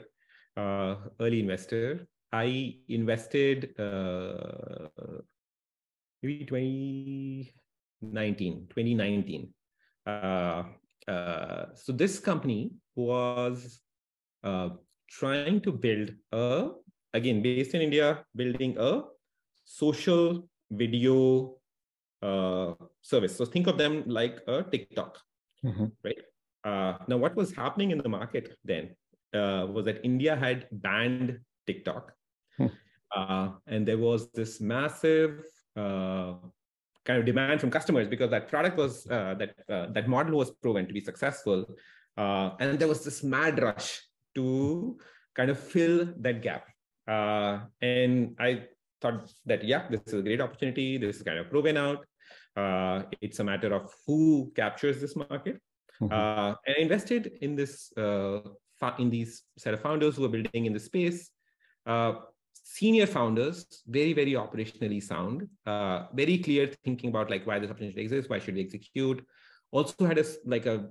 uh, 0.59 0.97
early 1.21 1.41
investor. 1.41 2.07
I 2.33 2.77
invested 2.89 3.79
uh, 3.79 4.89
maybe 6.23 6.45
2019, 6.45 8.67
2019. 8.69 9.55
Uh, 10.07 10.65
uh, 11.07 11.67
so 11.75 11.93
this 11.93 12.19
company 12.19 12.73
was 12.97 13.81
uh, 14.45 14.71
trying 15.09 15.61
to 15.63 15.73
build 15.73 16.11
a, 16.33 16.69
again, 17.15 17.43
based 17.43 17.73
in 17.75 17.81
India, 17.81 18.23
building 18.35 18.77
a 18.79 19.05
social 19.65 20.47
video 20.71 21.58
uh, 22.23 22.75
service. 23.03 23.37
So 23.37 23.45
think 23.45 23.67
of 23.67 23.79
them 23.79 24.05
like 24.07 24.41
a 24.47 24.63
TikTok, 24.63 25.19
mm-hmm. 25.65 25.87
right? 26.05 26.19
Uh, 26.65 26.99
now, 27.07 27.17
what 27.17 27.35
was 27.37 27.55
happening 27.55 27.91
in 27.91 27.99
the 27.99 28.09
market 28.09 28.57
then 28.65 28.91
uh, 29.35 29.67
was 29.71 29.85
that 29.85 30.05
India 30.05 30.37
had 30.37 30.67
banned 30.73 31.39
TikTok. 31.67 32.13
Hmm. 32.57 32.67
Uh, 33.15 33.51
and 33.67 33.87
there 33.87 33.99
was 33.99 34.31
this 34.33 34.61
massive 34.61 35.45
uh, 35.77 36.35
kind 37.05 37.19
of 37.21 37.25
demand 37.25 37.61
from 37.61 37.71
customers 37.71 38.09
because 38.09 38.31
that 38.31 38.49
product 38.49 38.77
was 38.77 39.07
uh, 39.11 39.35
that 39.39 39.55
uh, 39.69 39.87
that 39.93 40.09
model 40.09 40.37
was 40.37 40.51
proven 40.51 40.87
to 40.87 40.93
be 40.93 41.01
successful, 41.01 41.65
uh, 42.17 42.51
and 42.61 42.79
there 42.79 42.89
was 42.89 43.05
this 43.05 43.23
mad 43.23 43.63
rush 43.63 44.03
to 44.35 44.99
kind 45.35 45.51
of 45.51 45.59
fill 45.59 46.13
that 46.19 46.43
gap. 46.43 46.65
and 47.81 48.37
I 48.39 48.67
thought 49.01 49.31
that 49.47 49.65
yeah, 49.65 49.89
this 49.89 50.01
is 50.07 50.15
a 50.15 50.23
great 50.23 50.41
opportunity. 50.41 50.99
This 50.99 51.17
is 51.17 51.23
kind 51.23 51.39
of 51.39 51.51
proven 51.51 51.77
out. 51.77 52.05
it's 53.21 53.39
a 53.39 53.45
matter 53.45 53.73
of 53.75 53.93
who 54.07 54.53
captures 54.55 55.01
this 55.01 55.17
market. 55.17 55.61
Mm-hmm. 56.01 56.13
and 56.13 56.77
I 56.77 56.81
invested 56.81 57.33
in 57.41 57.57
this 57.57 57.93
in 58.99 59.11
these 59.11 59.43
set 59.57 59.75
of 59.75 59.81
founders 59.81 60.17
who 60.17 60.25
are 60.25 60.29
building 60.29 60.67
in 60.67 60.73
the 60.73 60.81
space. 60.81 61.31
Uh, 61.87 62.15
senior 62.65 63.07
founders, 63.07 63.83
very, 63.87 64.13
very 64.13 64.33
operationally 64.33 65.03
sound, 65.03 65.49
uh, 65.67 66.07
very 66.13 66.39
clear 66.39 66.71
thinking 66.85 67.11
about 67.11 67.31
like 67.31 67.47
why 67.47 67.59
this 67.59 67.71
opportunity 67.71 68.01
exists, 68.01 68.29
why 68.29 68.39
should 68.39 68.55
we 68.55 68.61
execute. 68.61 69.25
Also 69.71 70.05
had 70.05 70.19
a 70.19 70.25
like 70.45 70.67
a 70.67 70.87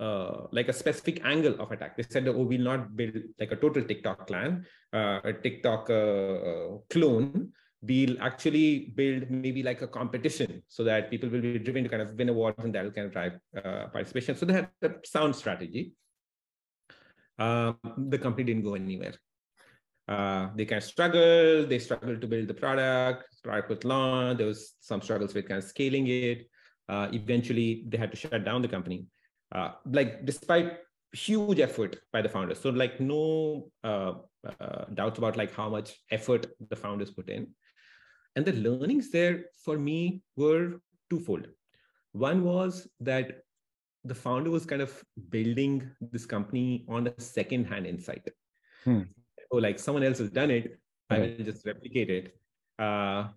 uh, 0.00 0.04
uh, 0.04 0.46
like 0.52 0.68
a 0.68 0.72
specific 0.72 1.24
angle 1.24 1.54
of 1.60 1.70
attack. 1.70 1.96
They 1.96 2.04
said, 2.08 2.26
"Oh, 2.28 2.42
we'll 2.42 2.68
not 2.72 2.96
build 2.96 3.16
like 3.38 3.52
a 3.52 3.56
total 3.56 3.84
TikTok 3.84 4.26
clan, 4.26 4.66
uh, 4.92 5.20
a 5.24 5.32
TikTok 5.32 5.90
uh, 5.90 6.78
clone. 6.88 7.52
We'll 7.82 8.20
actually 8.20 8.92
build 8.94 9.30
maybe 9.30 9.62
like 9.62 9.82
a 9.82 9.88
competition 9.88 10.62
so 10.68 10.84
that 10.84 11.10
people 11.10 11.30
will 11.30 11.40
be 11.40 11.58
driven 11.58 11.84
to 11.84 11.88
kind 11.88 12.02
of 12.02 12.14
win 12.14 12.28
awards 12.28 12.62
and 12.62 12.74
that 12.74 12.84
will 12.84 12.92
kind 12.92 13.06
of 13.06 13.12
drive 13.12 13.38
participation." 13.92 14.36
So 14.36 14.46
they 14.46 14.54
had 14.54 14.68
a 14.82 14.90
sound 15.04 15.36
strategy 15.36 15.94
uh, 17.40 17.72
the 17.96 18.18
company 18.18 18.44
didn't 18.44 18.64
go 18.64 18.74
anywhere. 18.74 19.14
Uh, 20.06 20.50
they 20.56 20.66
kind 20.66 20.82
of 20.82 20.84
struggled. 20.84 21.68
They 21.70 21.78
struggled 21.78 22.20
to 22.20 22.26
build 22.26 22.48
the 22.48 22.54
product. 22.54 23.24
Product 23.42 23.70
was 23.70 23.84
launched. 23.84 24.38
There 24.38 24.46
was 24.46 24.74
some 24.80 25.00
struggles 25.00 25.34
with 25.34 25.48
kind 25.48 25.58
of 25.58 25.64
scaling 25.64 26.06
it. 26.08 26.48
Uh, 26.88 27.08
eventually, 27.12 27.84
they 27.88 27.96
had 27.96 28.10
to 28.10 28.16
shut 28.16 28.44
down 28.44 28.60
the 28.60 28.68
company. 28.68 29.06
Uh, 29.52 29.72
like 29.84 30.24
despite 30.24 30.78
huge 31.12 31.58
effort 31.58 31.96
by 32.12 32.22
the 32.22 32.28
founders, 32.28 32.60
so 32.60 32.70
like 32.70 33.00
no 33.00 33.70
uh, 33.82 34.12
uh, 34.60 34.84
doubts 34.94 35.18
about 35.18 35.36
like 35.36 35.54
how 35.54 35.68
much 35.68 35.96
effort 36.10 36.46
the 36.68 36.76
founders 36.76 37.10
put 37.10 37.28
in. 37.28 37.48
And 38.36 38.44
the 38.44 38.52
learnings 38.52 39.10
there 39.10 39.46
for 39.64 39.76
me 39.76 40.22
were 40.36 40.80
twofold. 41.08 41.48
One 42.12 42.44
was 42.44 42.88
that 43.00 43.42
the 44.04 44.14
founder 44.14 44.50
was 44.50 44.64
kind 44.64 44.82
of 44.82 45.02
building 45.30 45.90
this 46.00 46.26
company 46.26 46.84
on 46.88 47.08
a 47.08 47.20
second 47.20 47.66
hand 47.66 47.86
insight. 47.86 48.26
Hmm. 48.84 49.02
Oh, 49.52 49.58
like 49.58 49.78
someone 49.78 50.04
else 50.04 50.18
has 50.18 50.30
done 50.30 50.50
it, 50.50 50.78
I 51.10 51.18
will 51.18 51.44
just 51.44 51.66
replicate 51.66 52.08
it. 52.08 52.36
Uh, 52.78 53.28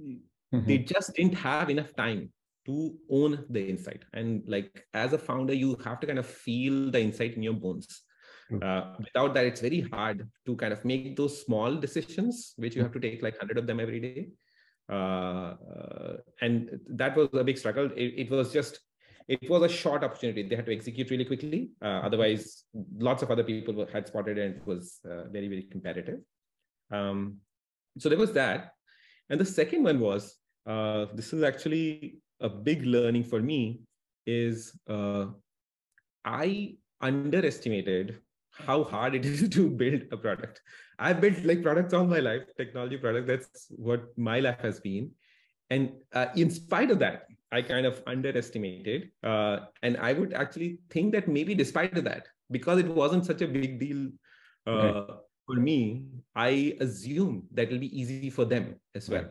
mm-hmm. 0.00 0.66
They 0.66 0.78
just 0.78 1.14
didn't 1.14 1.34
have 1.34 1.68
enough 1.70 1.94
time 1.94 2.32
to 2.66 2.94
own 3.10 3.44
the 3.50 3.68
insight. 3.68 4.04
And 4.12 4.42
like 4.46 4.86
as 4.94 5.12
a 5.12 5.18
founder, 5.18 5.54
you 5.54 5.76
have 5.84 6.00
to 6.00 6.06
kind 6.06 6.18
of 6.18 6.26
feel 6.26 6.90
the 6.90 7.00
insight 7.00 7.34
in 7.34 7.42
your 7.42 7.54
bones. 7.54 8.02
Hmm. 8.50 8.58
Uh, 8.62 8.82
without 8.98 9.34
that, 9.34 9.46
it's 9.46 9.60
very 9.60 9.80
hard 9.92 10.28
to 10.46 10.56
kind 10.56 10.72
of 10.72 10.84
make 10.84 11.16
those 11.16 11.44
small 11.44 11.74
decisions, 11.74 12.54
which 12.56 12.76
you 12.76 12.82
have 12.82 12.92
to 12.92 13.00
take 13.00 13.22
like 13.22 13.34
100 13.34 13.58
of 13.58 13.66
them 13.66 13.80
every 13.80 14.00
day. 14.00 14.28
Uh, 14.90 15.54
uh, 15.54 16.16
and 16.40 16.78
that 16.88 17.16
was 17.16 17.28
a 17.32 17.44
big 17.44 17.58
struggle. 17.58 17.90
It, 17.96 18.26
it 18.26 18.30
was 18.30 18.52
just 18.52 18.80
it 19.28 19.48
was 19.48 19.62
a 19.62 19.68
short 19.68 20.02
opportunity. 20.02 20.42
They 20.42 20.56
had 20.56 20.66
to 20.66 20.74
execute 20.74 21.10
really 21.10 21.24
quickly. 21.24 21.70
Uh, 21.80 22.00
otherwise, 22.04 22.64
lots 22.98 23.22
of 23.22 23.30
other 23.30 23.44
people 23.44 23.86
had 23.92 24.08
spotted 24.08 24.36
it 24.36 24.44
and 24.44 24.56
it 24.56 24.66
was 24.66 24.98
uh, 25.04 25.28
very, 25.28 25.48
very 25.48 25.62
competitive. 25.70 26.18
Um, 26.90 27.36
so 27.98 28.08
there 28.08 28.18
was 28.18 28.32
that. 28.32 28.72
And 29.30 29.40
the 29.40 29.44
second 29.44 29.84
one 29.84 30.00
was 30.00 30.36
uh, 30.66 31.06
this 31.14 31.32
is 31.32 31.42
actually 31.42 32.21
a 32.42 32.48
big 32.48 32.84
learning 32.84 33.24
for 33.24 33.40
me 33.40 33.80
is 34.26 34.78
uh, 34.88 35.26
I 36.24 36.76
underestimated 37.00 38.20
how 38.50 38.84
hard 38.84 39.14
it 39.14 39.24
is 39.32 39.48
to 39.48 39.70
build 39.70 40.02
a 40.12 40.16
product. 40.16 40.60
I've 40.98 41.20
built 41.20 41.42
like 41.44 41.62
products 41.62 41.94
all 41.94 42.04
my 42.04 42.20
life, 42.20 42.42
technology 42.56 42.98
product. 42.98 43.26
That's 43.26 43.66
what 43.70 44.06
my 44.16 44.40
life 44.40 44.60
has 44.60 44.80
been. 44.80 45.10
And 45.70 45.92
uh, 46.12 46.26
in 46.36 46.50
spite 46.50 46.90
of 46.90 46.98
that, 46.98 47.26
I 47.50 47.62
kind 47.62 47.86
of 47.86 48.02
underestimated. 48.06 49.10
Uh, 49.22 49.60
and 49.82 49.96
I 49.96 50.12
would 50.12 50.34
actually 50.34 50.80
think 50.90 51.12
that 51.12 51.28
maybe 51.28 51.54
despite 51.54 51.96
of 51.96 52.04
that, 52.04 52.26
because 52.50 52.78
it 52.78 52.86
wasn't 52.86 53.24
such 53.24 53.40
a 53.40 53.48
big 53.48 53.80
deal 53.80 54.10
uh, 54.66 55.04
for 55.46 55.56
me, 55.56 56.04
I 56.36 56.76
assume 56.80 57.44
that 57.52 57.68
it'll 57.68 57.78
be 57.78 57.98
easy 57.98 58.30
for 58.30 58.44
them 58.44 58.76
as 58.94 59.08
well. 59.08 59.26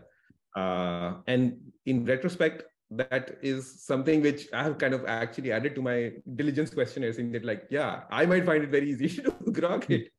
Uh, 0.55 1.21
and 1.27 1.57
in 1.85 2.05
retrospect, 2.05 2.63
that 2.91 3.37
is 3.41 3.81
something 3.81 4.21
which 4.21 4.47
I 4.51 4.63
have 4.63 4.77
kind 4.77 4.93
of 4.93 5.05
actually 5.05 5.51
added 5.51 5.75
to 5.75 5.81
my 5.81 6.11
diligence 6.35 6.73
questionnaire, 6.73 7.13
saying 7.13 7.31
that 7.31 7.45
like, 7.45 7.67
yeah, 7.69 8.01
I 8.11 8.25
might 8.25 8.45
find 8.45 8.63
it 8.63 8.69
very 8.69 8.91
easy 8.91 9.07
to 9.23 9.31
grok 9.31 9.89
it, 9.89 10.09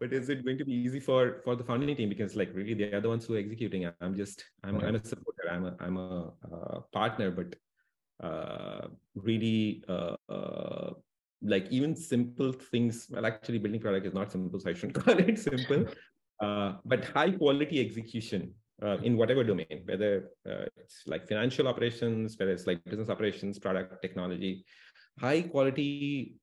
but 0.00 0.12
is 0.12 0.28
it 0.28 0.44
going 0.44 0.58
to 0.58 0.64
be 0.64 0.72
easy 0.72 0.98
for 0.98 1.40
for 1.44 1.54
the 1.54 1.62
founding 1.62 1.94
team? 1.96 2.08
Because 2.08 2.34
like 2.34 2.50
really, 2.52 2.74
they 2.74 2.92
are 2.92 3.00
the 3.00 3.08
ones 3.08 3.26
who 3.26 3.34
are 3.34 3.38
executing. 3.38 3.88
I'm 4.00 4.16
just 4.16 4.44
I'm 4.64 4.80
I'm 4.80 4.96
a 4.96 5.04
supporter. 5.04 5.48
I'm 5.50 5.66
a 5.66 5.76
I'm 5.78 5.96
a 5.96 6.32
uh, 6.52 6.80
partner, 6.92 7.30
but 7.30 7.54
uh, 8.20 8.88
really 9.14 9.84
uh, 9.88 10.16
uh, 10.28 10.90
like 11.42 11.68
even 11.70 11.94
simple 11.94 12.52
things. 12.52 13.06
Well, 13.08 13.24
actually, 13.24 13.58
building 13.58 13.80
product 13.80 14.04
is 14.04 14.14
not 14.14 14.32
simple, 14.32 14.58
so 14.58 14.70
I 14.70 14.74
shouldn't 14.74 14.94
call 15.04 15.16
it 15.16 15.38
simple. 15.38 15.86
Uh, 16.40 16.74
but 16.84 17.04
high 17.04 17.30
quality 17.30 17.80
execution 17.80 18.52
uh, 18.82 18.98
in 18.98 19.16
whatever 19.16 19.42
domain, 19.42 19.82
whether 19.84 20.30
uh, 20.48 20.64
it's 20.76 21.02
like 21.06 21.26
financial 21.26 21.68
operations, 21.68 22.36
whether 22.38 22.52
it's 22.52 22.66
like 22.66 22.84
business 22.84 23.08
operations, 23.08 23.58
product 23.58 24.02
technology, 24.02 24.64
high 25.18 25.42
quality 25.42 26.36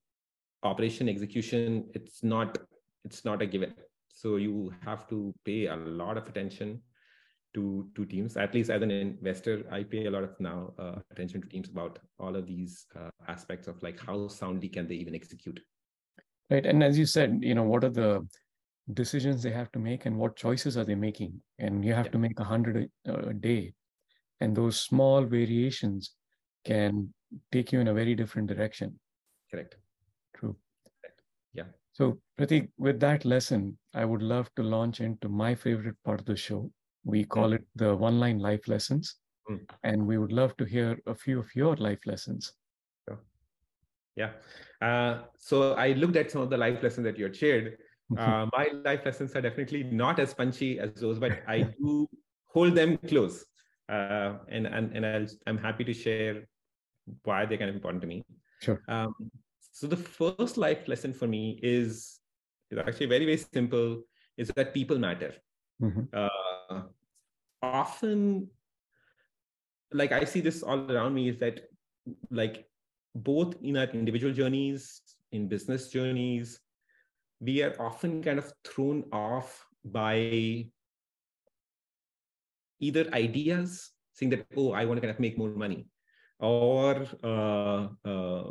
operation 0.64 1.08
execution. 1.10 1.90
It's 1.94 2.24
not 2.24 2.58
it's 3.06 3.26
not 3.26 3.42
a 3.42 3.46
given. 3.46 3.74
So 4.10 4.38
you 4.38 4.74
have 4.86 5.08
to 5.10 5.34
pay 5.46 5.68
a 5.68 5.76
lot 5.76 6.18
of 6.18 6.28
attention 6.28 6.82
to 7.54 7.90
to 7.96 8.06
teams. 8.06 8.36
At 8.36 8.54
least 8.54 8.70
as 8.70 8.82
an 8.82 8.92
investor, 8.92 9.66
I 9.72 9.84
pay 9.84 10.06
a 10.06 10.12
lot 10.12 10.24
of 10.24 10.40
now 10.40 10.74
uh, 10.80 11.00
attention 11.12 11.42
to 11.42 11.48
teams 11.48 11.70
about 11.70 12.00
all 12.20 12.36
of 12.36 12.48
these 12.48 12.86
uh, 12.96 13.10
aspects 13.28 13.68
of 13.68 13.82
like 13.84 14.00
how 14.00 14.28
soundly 14.28 14.70
can 14.70 14.88
they 14.88 14.96
even 14.96 15.16
execute. 15.16 15.60
Right, 16.50 16.66
and 16.66 16.84
as 16.84 16.98
you 16.98 17.06
said, 17.06 17.40
you 17.42 17.56
know, 17.56 17.64
what 17.64 17.84
are 17.84 17.90
the 17.90 18.28
decisions 18.92 19.42
they 19.42 19.52
have 19.52 19.72
to 19.72 19.80
make 19.80 20.06
and 20.06 20.18
what 20.18 20.36
choices 20.36 20.78
are 20.78 20.84
they 20.84 20.96
making. 20.96 21.42
And 21.60 21.84
you 21.86 21.94
have 21.94 22.08
yeah. 22.08 22.12
to 22.12 22.18
make 22.18 22.40
a 22.40 22.44
hundred 22.44 22.90
a, 23.06 23.34
day. 23.34 23.74
And 24.42 24.56
those 24.56 24.80
small 24.80 25.24
variations 25.24 26.12
can 26.66 27.14
take 27.52 27.72
you 27.72 27.80
in 27.80 27.88
a 27.88 27.94
very 27.94 28.16
different 28.16 28.48
direction. 28.48 29.00
Correct. 29.50 29.78
True. 30.36 30.56
Correct. 31.02 31.22
yeah. 31.54 31.66
So 31.94 32.20
Prateek 32.38 32.70
with 32.78 33.00
that 33.00 33.24
lesson 33.24 33.78
i 33.94 34.04
would 34.04 34.24
love 34.24 34.50
to 34.56 34.64
launch 34.64 35.00
into 35.00 35.30
my 35.30 35.54
favorite 35.56 35.96
part 36.04 36.20
of 36.20 36.26
the 36.26 36.36
show. 36.36 36.72
We 37.06 37.24
call 37.24 37.50
mm. 37.50 37.56
it 37.56 37.66
the 37.76 37.96
one 37.96 38.20
line 38.20 38.40
life 38.40 38.68
lessons. 38.68 39.16
Mm. 39.50 39.60
and 39.84 40.08
we 40.08 40.18
would 40.18 40.32
love 40.32 40.56
to 40.56 40.64
hear 40.64 40.98
a 41.06 41.14
few 41.14 41.38
of 41.38 41.54
your 41.54 41.76
life 41.76 42.00
lessons. 42.06 42.54
Yeah. 44.16 44.32
Uh, 44.82 45.24
so 45.38 45.74
i 45.74 45.94
looked 45.94 46.16
at 46.16 46.32
some 46.32 46.42
of 46.42 46.50
the 46.50 46.58
life 46.58 46.84
lessons 46.84 47.06
that 47.06 47.18
you 47.18 47.26
had 47.26 47.36
shared 47.36 47.78
uh, 48.18 48.48
my 48.52 48.70
life 48.84 49.02
lessons 49.06 49.36
are 49.36 49.42
definitely 49.42 49.84
not 49.84 50.20
as 50.20 50.34
punchy 50.34 50.80
as 50.80 50.94
those, 50.96 51.20
but 51.20 51.44
I 51.48 51.62
do 51.80 52.08
hold 52.48 52.76
them 52.76 52.98
close. 52.98 53.46
Uh, 53.90 54.38
and 54.50 54.66
and, 54.68 54.96
and 54.96 55.06
I'll, 55.06 55.28
I'm 55.48 55.58
happy 55.58 55.84
to 55.84 55.94
share 55.94 56.48
why 57.24 57.46
they're 57.46 57.58
kind 57.58 57.70
of 57.70 57.76
important 57.76 58.02
to 58.02 58.08
me. 58.08 58.24
Sure. 58.62 58.82
Um, 58.88 59.14
so 59.72 59.88
the 59.88 59.98
first 59.98 60.58
life 60.58 60.88
lesson 60.88 61.14
for 61.14 61.28
me 61.28 61.60
is, 61.64 62.20
is 62.72 62.78
actually 62.78 63.08
very, 63.08 63.26
very 63.26 63.38
simple, 63.38 64.04
is 64.38 64.50
that 64.56 64.74
people 64.74 64.98
matter. 64.98 65.34
Mm-hmm. 65.82 66.04
Uh, 66.14 66.82
often, 67.62 68.50
like 69.92 70.12
I 70.12 70.24
see 70.24 70.42
this 70.42 70.64
all 70.64 70.90
around 70.92 71.14
me, 71.14 71.30
is 71.30 71.40
that 71.40 71.62
like 72.30 72.68
both 73.16 73.56
in 73.62 73.78
our 73.78 73.86
individual 73.86 74.34
journeys, 74.34 75.02
in 75.32 75.48
business 75.48 75.90
journeys, 75.90 76.60
we 77.44 77.62
are 77.62 77.76
often 77.80 78.24
kind 78.24 78.40
of 78.40 78.52
thrown 78.64 79.04
off 79.12 79.66
by 79.84 80.66
either 82.80 83.06
ideas 83.14 83.92
saying 84.14 84.30
that 84.30 84.46
oh 84.58 84.72
i 84.72 84.86
want 84.86 84.98
to 84.98 85.02
kind 85.02 85.14
of 85.16 85.20
make 85.20 85.38
more 85.38 85.50
money 85.50 85.86
or 86.40 87.06
uh, 87.24 87.88
uh, 88.06 88.44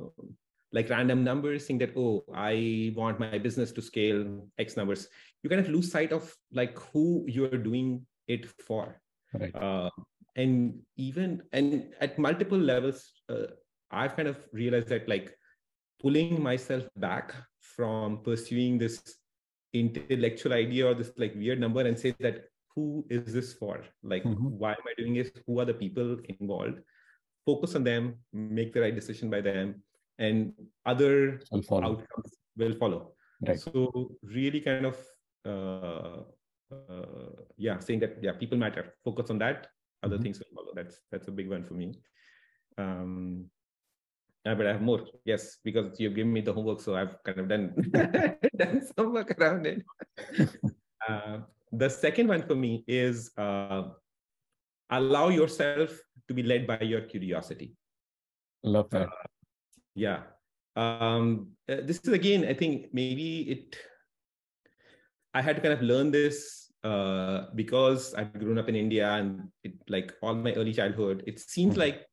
like 0.73 0.89
random 0.91 1.25
numbers 1.25 1.67
saying 1.67 1.79
that 1.79 1.97
oh 1.97 2.25
i 2.35 2.93
want 2.97 3.21
my 3.21 3.39
business 3.39 3.73
to 3.73 3.83
scale 3.83 4.25
x 4.59 4.77
numbers 4.77 5.09
you 5.43 5.51
kind 5.51 5.61
of 5.61 5.69
lose 5.69 5.91
sight 5.91 6.13
of 6.13 6.35
like 6.53 6.79
who 6.93 7.25
you're 7.29 7.63
doing 7.69 8.05
it 8.29 8.47
for 8.67 9.01
right. 9.35 9.55
uh, 9.55 9.91
and 10.37 10.81
even 10.97 11.43
and 11.53 11.95
at 12.01 12.19
multiple 12.19 12.59
levels 12.59 13.13
uh, 13.29 13.47
i've 13.91 14.17
kind 14.17 14.29
of 14.29 14.39
realized 14.53 14.89
that 14.89 15.09
like 15.09 15.35
pulling 16.01 16.43
myself 16.43 16.85
back 16.97 17.35
from 17.77 18.19
pursuing 18.23 18.79
this 18.79 19.03
intellectual 19.73 20.53
idea 20.53 20.87
or 20.87 20.95
this 20.95 21.13
like 21.17 21.35
weird 21.35 21.61
number 21.61 21.81
and 21.81 21.99
say 21.99 22.15
that 22.21 22.45
who 22.75 23.05
is 23.11 23.33
this 23.33 23.53
for? 23.55 23.83
Like 24.03 24.25
mm-hmm. 24.25 24.59
why 24.59 24.73
am 24.73 24.87
i 24.87 24.95
doing 24.97 25.15
this? 25.15 25.31
Who 25.47 25.61
are 25.61 25.65
the 25.65 25.75
people 25.75 26.19
involved? 26.41 26.79
Focus 27.47 27.75
on 27.75 27.85
them 27.85 28.17
make 28.33 28.73
the 28.73 28.81
right 28.81 28.95
decision 28.95 29.31
by 29.31 29.41
them 29.41 29.83
and 30.19 30.53
other 30.87 31.41
outcomes 31.53 32.37
will 32.57 32.75
follow. 32.75 33.13
Right. 33.47 33.59
so 33.59 34.13
really 34.23 34.61
kind 34.61 34.87
of 34.87 34.97
uh, 35.45 36.23
uh, 36.73 37.33
yeah 37.57 37.79
saying 37.81 38.01
that 38.01 38.19
yeah 38.23 38.33
people 38.33 38.59
matter. 38.59 38.95
Focus 39.05 39.31
on 39.31 39.39
that 39.39 39.67
other 40.03 40.17
mm-hmm. 40.17 40.23
things 40.23 40.39
will 40.39 40.55
follow. 40.55 40.73
That's 40.75 41.01
that's 41.11 41.29
a 41.29 41.33
big 41.33 41.49
one 41.49 41.65
for 41.65 41.75
me. 41.75 41.95
Um 42.79 43.51
but 44.45 44.67
I 44.67 44.73
have 44.73 44.83
more. 44.83 45.07
Yes, 45.25 45.59
because 45.63 45.99
you've 45.99 46.15
given 46.15 46.33
me 46.33 46.41
the 46.41 46.53
homework, 46.53 46.81
so 46.81 46.97
I've 46.97 47.17
kind 47.25 47.39
of 47.39 47.49
done 47.49 47.75
done 48.57 48.83
some 48.97 49.13
work 49.13 49.31
around 49.39 49.67
it. 49.67 49.83
uh, 51.09 51.39
the 51.71 51.89
second 51.89 52.29
one 52.29 52.43
for 52.43 52.55
me 52.55 52.85
is 52.87 53.31
uh, 53.39 53.85
allow 54.91 55.29
yourself 55.29 55.99
to 56.29 56.35
be 56.35 56.43
led 56.43 56.67
by 56.67 56.81
your 56.81 57.03
curiosity. 57.03 57.75
Love 58.65 58.91
that. 58.91 59.09
Uh, 59.09 59.27
yeah. 59.95 60.21
Um, 60.75 61.53
uh, 61.69 61.83
this 61.85 62.01
is 62.03 62.13
again, 62.13 62.45
I 62.45 62.55
think 62.55 62.89
maybe 62.93 63.43
it. 63.51 63.77
I 65.35 65.41
had 65.41 65.57
to 65.57 65.63
kind 65.63 65.73
of 65.73 65.83
learn 65.83 66.11
this 66.11 66.71
uh, 66.85 67.47
because 67.55 68.13
I've 68.15 68.39
grown 68.39 68.59
up 68.59 68.69
in 68.69 68.77
India 68.77 69.09
and 69.09 69.49
it, 69.65 69.73
like 69.89 70.13
all 70.23 70.35
my 70.35 70.53
early 70.53 70.73
childhood. 70.73 71.23
It 71.27 71.41
seems 71.41 71.73
mm-hmm. 71.73 71.81
like 71.81 72.07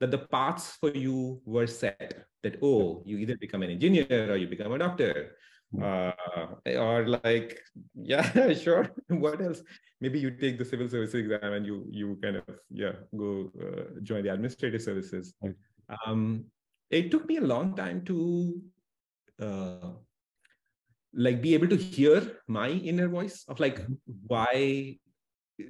that 0.00 0.10
the 0.10 0.18
paths 0.18 0.76
for 0.80 0.90
you 0.90 1.40
were 1.44 1.66
set 1.66 2.24
that 2.42 2.58
oh 2.62 3.02
you 3.04 3.18
either 3.18 3.36
become 3.36 3.62
an 3.62 3.70
engineer 3.70 4.30
or 4.30 4.36
you 4.36 4.46
become 4.46 4.72
a 4.72 4.78
doctor 4.78 5.36
hmm. 5.74 5.82
uh, 5.82 6.12
or 6.78 7.06
like 7.06 7.58
yeah 7.94 8.52
sure 8.54 8.88
what 9.08 9.40
else 9.40 9.62
maybe 10.00 10.18
you 10.18 10.30
take 10.30 10.58
the 10.58 10.64
civil 10.64 10.88
service 10.88 11.14
exam 11.14 11.52
and 11.52 11.66
you 11.66 11.86
you 11.90 12.18
kind 12.22 12.36
of 12.36 12.44
yeah 12.70 12.92
go 13.16 13.50
uh, 13.60 14.00
join 14.02 14.22
the 14.22 14.32
administrative 14.32 14.82
services 14.82 15.34
um, 16.06 16.44
it 16.90 17.10
took 17.10 17.26
me 17.26 17.36
a 17.36 17.48
long 17.54 17.74
time 17.74 18.04
to 18.04 18.60
uh, 19.40 19.90
like 21.14 21.42
be 21.42 21.54
able 21.54 21.68
to 21.68 21.76
hear 21.76 22.40
my 22.46 22.68
inner 22.68 23.08
voice 23.08 23.44
of 23.48 23.60
like 23.60 23.80
mm-hmm. 23.80 23.94
why 24.26 24.96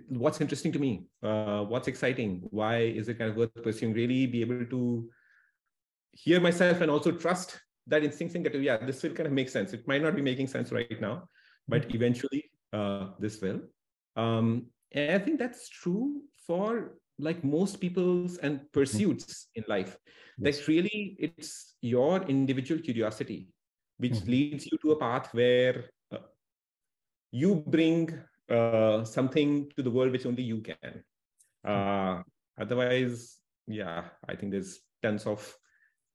what's 0.08 0.40
interesting 0.40 0.72
to 0.72 0.78
me 0.78 1.06
uh, 1.22 1.62
what's 1.64 1.88
exciting 1.88 2.42
why 2.50 2.78
is 2.78 3.08
it 3.08 3.18
kind 3.18 3.30
of 3.30 3.36
worth 3.36 3.54
pursuing 3.62 3.92
really 3.92 4.26
be 4.26 4.40
able 4.40 4.64
to 4.66 5.08
hear 6.12 6.40
myself 6.40 6.80
and 6.80 6.90
also 6.90 7.10
trust 7.12 7.60
that 7.86 8.04
instinct 8.04 8.32
saying 8.32 8.42
that 8.42 8.54
yeah 8.60 8.76
this 8.76 9.02
will 9.02 9.12
kind 9.12 9.26
of 9.26 9.32
make 9.32 9.48
sense 9.48 9.72
it 9.72 9.86
might 9.88 10.02
not 10.02 10.14
be 10.14 10.22
making 10.22 10.46
sense 10.46 10.72
right 10.72 11.00
now 11.00 11.28
but 11.66 11.82
mm-hmm. 11.82 11.96
eventually 11.96 12.44
uh, 12.72 13.08
this 13.18 13.40
will 13.40 13.60
um, 14.16 14.66
and 14.92 15.12
i 15.12 15.18
think 15.18 15.38
that's 15.38 15.68
true 15.68 16.20
for 16.46 16.98
like 17.18 17.42
most 17.42 17.80
people's 17.80 18.36
and 18.38 18.60
pursuits 18.72 19.48
in 19.54 19.64
life 19.68 19.96
yes. 20.38 20.68
really 20.68 21.16
it's 21.18 21.74
your 21.80 22.22
individual 22.24 22.80
curiosity 22.80 23.48
which 23.98 24.12
mm-hmm. 24.12 24.30
leads 24.30 24.66
you 24.70 24.78
to 24.78 24.92
a 24.92 24.96
path 24.96 25.32
where 25.32 25.84
uh, 26.12 26.18
you 27.32 27.56
bring 27.66 28.08
uh, 28.50 29.04
something 29.04 29.70
to 29.76 29.82
the 29.82 29.90
world 29.90 30.12
which 30.12 30.26
only 30.26 30.42
you 30.42 30.60
can. 30.60 31.04
Uh, 31.66 32.22
otherwise, 32.60 33.36
yeah, 33.66 34.04
I 34.28 34.34
think 34.34 34.52
there's 34.52 34.80
tons 35.02 35.26
of 35.26 35.54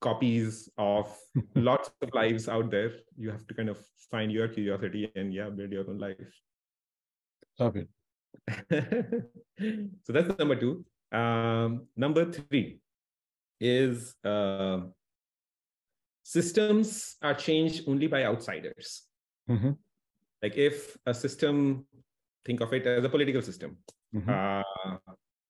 copies 0.02 0.70
of 0.78 1.16
lots 1.56 1.92
of 2.02 2.14
lives 2.14 2.50
out 2.50 2.72
there. 2.72 2.92
You 3.18 3.32
have 3.32 3.46
to 3.48 3.54
kind 3.54 3.70
of 3.70 3.78
find 4.12 4.32
your 4.32 4.48
curiosity 4.48 5.12
and 5.16 5.34
yeah, 5.34 5.50
build 5.50 5.72
your 5.72 5.90
own 5.90 5.98
life. 5.98 6.18
Love 7.60 7.78
it. 7.78 7.90
so 10.04 10.14
that's 10.14 10.38
number 10.40 10.56
two. 10.56 10.86
Um, 11.12 11.88
number 11.96 12.32
three 12.32 12.80
is 13.60 14.16
uh, 14.26 14.82
systems 16.24 17.16
are 17.22 17.34
changed 17.34 17.84
only 17.88 18.08
by 18.08 18.24
outsiders. 18.26 19.04
Mm-hmm. 19.50 19.72
Like 20.42 20.58
if 20.58 20.98
a 21.06 21.14
system, 21.14 21.86
think 22.46 22.62
of 22.62 22.74
it 22.74 22.86
as 22.88 23.04
a 23.04 23.10
political 23.10 23.42
system, 23.42 23.78
Mhm. 24.16 24.30
uh, 24.30 24.64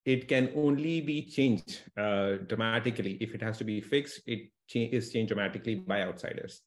it 0.05 0.27
can 0.27 0.51
only 0.55 1.01
be 1.01 1.23
changed 1.29 1.81
uh, 1.97 2.37
dramatically. 2.49 3.17
If 3.21 3.33
it 3.35 3.41
has 3.41 3.57
to 3.59 3.63
be 3.63 3.81
fixed, 3.81 4.21
it 4.27 4.51
cha- 4.67 4.89
is 4.91 5.11
changed 5.13 5.29
dramatically 5.33 5.75
by 5.75 6.01
outsiders. 6.03 6.61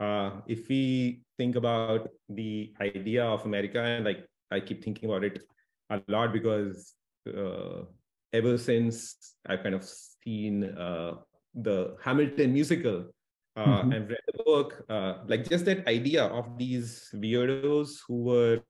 Uh, 0.00 0.40
if 0.48 0.68
we 0.68 1.22
think 1.38 1.56
about 1.56 2.08
the 2.28 2.72
idea 2.80 3.24
of 3.24 3.44
America, 3.44 3.80
and 3.80 4.04
like 4.04 4.26
I 4.50 4.60
keep 4.60 4.82
thinking 4.82 5.08
about 5.08 5.24
it 5.24 5.42
a 5.90 6.00
lot 6.08 6.32
because 6.32 6.94
uh, 7.28 7.84
ever 8.32 8.56
since 8.58 9.34
I've 9.46 9.62
kind 9.62 9.74
of 9.74 9.84
seen 9.84 10.64
uh, 10.64 11.12
the 11.54 11.96
Hamilton 12.02 12.52
musical 12.52 13.10
uh, 13.56 13.82
Mhm. 13.82 13.94
and 13.94 14.10
read 14.10 14.24
the 14.26 14.42
book, 14.44 14.84
uh, 14.88 15.18
like 15.26 15.48
just 15.48 15.64
that 15.66 15.86
idea 15.86 16.24
of 16.24 16.56
these 16.58 17.10
weirdos 17.14 17.98
who 18.06 18.22
were 18.30 18.62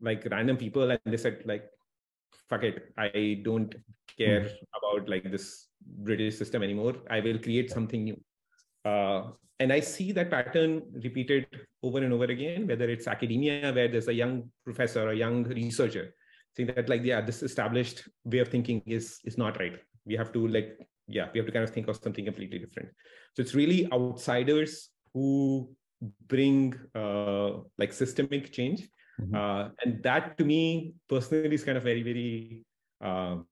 like 0.00 0.26
random 0.30 0.56
people 0.56 0.90
and 0.90 1.00
they 1.04 1.16
said 1.16 1.42
like 1.44 1.64
fuck 2.48 2.62
it 2.62 2.92
i 2.96 3.40
don't 3.44 3.74
care 4.16 4.50
about 4.78 5.08
like 5.08 5.30
this 5.30 5.68
british 5.80 6.36
system 6.36 6.62
anymore. 6.62 6.94
I 7.08 7.20
will 7.20 7.38
create 7.38 7.70
something 7.70 8.04
new. 8.04 8.20
Uh, 8.84 9.30
and 9.60 9.72
i 9.72 9.80
see 9.80 10.12
that 10.12 10.30
pattern 10.30 10.82
repeated 11.04 11.46
over 11.82 11.98
and 11.98 12.12
over 12.12 12.24
again 12.24 12.66
whether 12.66 12.88
it's 12.88 13.08
academia 13.08 13.72
where 13.72 13.88
there's 13.88 14.08
a 14.08 14.12
young 14.12 14.50
professor 14.64 15.02
or 15.06 15.10
a 15.10 15.16
young 15.16 15.44
researcher 15.44 16.14
saying 16.58 16.72
that 16.74 16.88
like 16.88 17.02
yeah 17.04 17.20
this 17.20 17.42
established 17.42 18.08
way 18.24 18.38
of 18.38 18.48
thinking 18.48 18.82
is 18.86 19.20
is 19.24 19.38
not 19.38 19.58
right. 19.58 19.78
We 20.06 20.14
have 20.16 20.32
to 20.32 20.46
like 20.48 20.78
yeah 21.06 21.28
we 21.32 21.38
have 21.38 21.46
to 21.46 21.52
kind 21.52 21.64
of 21.64 21.70
think 21.70 21.88
of 21.88 21.96
something 21.96 22.24
completely 22.24 22.58
different. 22.58 22.88
So 23.34 23.42
it's 23.42 23.54
really 23.54 23.90
outsiders 23.92 24.90
who 25.14 25.70
bring 26.28 26.74
uh, 26.94 27.50
like 27.78 27.92
systemic 27.92 28.52
change 28.52 28.88
Mhm. 29.20 29.34
uh, 29.34 29.70
and 29.84 30.02
that 30.02 30.38
to 30.38 30.44
me 30.44 30.94
personally 31.08 31.54
is 31.54 31.64
kind 31.64 31.76
of 31.76 31.82
very 31.84 32.02
very 32.02 32.64
um, 33.00 33.46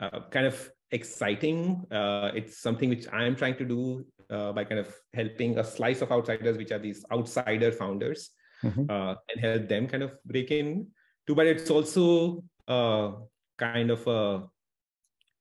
uh, 0.00 0.20
kind 0.30 0.46
of 0.46 0.70
exciting 0.92 1.84
uh, 1.90 2.30
it's 2.34 2.58
something 2.58 2.88
which 2.88 3.06
i'm 3.12 3.34
trying 3.34 3.56
to 3.56 3.64
do 3.64 4.04
uh, 4.30 4.52
by 4.52 4.62
kind 4.64 4.78
of 4.78 4.94
helping 5.14 5.58
a 5.58 5.64
slice 5.64 6.00
of 6.00 6.12
outsiders 6.12 6.56
which 6.56 6.70
are 6.70 6.78
these 6.78 7.04
outsider 7.12 7.72
founders 7.72 8.30
Mhm. 8.62 8.88
uh, 8.88 9.14
and 9.28 9.40
help 9.40 9.68
them 9.68 9.86
kind 9.86 10.02
of 10.02 10.12
break 10.24 10.50
in 10.50 10.86
too 11.26 11.34
but 11.34 11.46
it's 11.46 11.70
also 11.70 12.42
uh, 12.68 13.12
kind 13.58 13.90
of 13.90 14.06
a, 14.06 14.46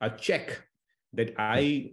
a 0.01 0.09
check 0.17 0.61
that 1.13 1.33
i 1.37 1.91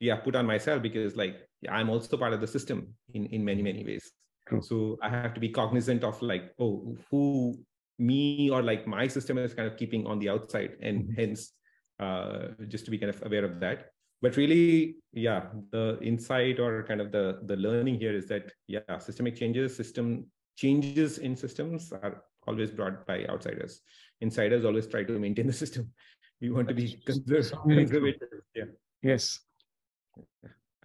yeah 0.00 0.16
put 0.16 0.36
on 0.36 0.46
myself 0.46 0.82
because 0.82 1.16
like 1.16 1.48
i'm 1.68 1.88
also 1.88 2.16
part 2.16 2.32
of 2.32 2.40
the 2.40 2.46
system 2.46 2.94
in 3.14 3.26
in 3.26 3.44
many 3.44 3.62
many 3.62 3.82
ways 3.84 4.12
True. 4.48 4.60
so 4.62 4.98
i 5.02 5.08
have 5.08 5.32
to 5.34 5.40
be 5.40 5.48
cognizant 5.48 6.02
of 6.04 6.20
like 6.20 6.52
oh 6.58 6.96
who 7.10 7.54
me 7.98 8.50
or 8.50 8.62
like 8.62 8.86
my 8.86 9.06
system 9.06 9.38
is 9.38 9.54
kind 9.54 9.68
of 9.68 9.76
keeping 9.76 10.06
on 10.06 10.18
the 10.18 10.28
outside 10.28 10.76
and 10.82 11.04
Mhm. 11.04 11.16
hence 11.16 11.52
uh, 12.00 12.48
just 12.68 12.84
to 12.86 12.90
be 12.90 12.98
kind 12.98 13.10
of 13.14 13.22
aware 13.24 13.44
of 13.44 13.60
that 13.60 13.90
but 14.22 14.36
really 14.36 14.96
yeah 15.12 15.46
the 15.70 15.98
insight 16.02 16.58
or 16.58 16.82
kind 16.88 17.00
of 17.00 17.12
the 17.12 17.24
the 17.50 17.56
learning 17.56 17.98
here 17.98 18.14
is 18.20 18.26
that 18.28 18.52
yeah 18.66 18.98
systemic 18.98 19.36
changes 19.36 19.76
system 19.76 20.26
changes 20.56 21.18
in 21.18 21.36
systems 21.36 21.92
are 21.92 22.24
always 22.48 22.70
brought 22.70 23.06
by 23.06 23.24
outsiders 23.26 23.80
insiders 24.20 24.64
always 24.64 24.86
try 24.86 25.04
to 25.04 25.18
maintain 25.18 25.46
the 25.46 25.52
system 25.52 25.88
we 26.40 26.50
want 26.50 26.66
to 26.68 26.74
be 26.74 26.86
That's 27.06 27.18
conserv- 27.20 27.50
so 27.50 27.62
very 27.66 27.86
true. 27.86 28.00
conservative 28.00 28.42
yeah 28.54 28.70
Yes. 29.02 29.40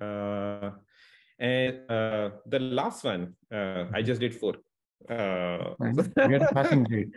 uh, 0.02 0.72
and 1.39 1.80
uh, 1.89 2.30
the 2.45 2.60
last 2.60 3.04
one, 3.04 3.36
uh, 3.54 3.86
I 3.93 4.02
just 4.02 4.19
did 4.19 4.34
four. 4.36 4.56
Uh. 5.10 5.76
We 5.80 6.34
had 6.34 6.41
a 6.41 6.54
passing 6.54 6.84
grade. 6.89 7.12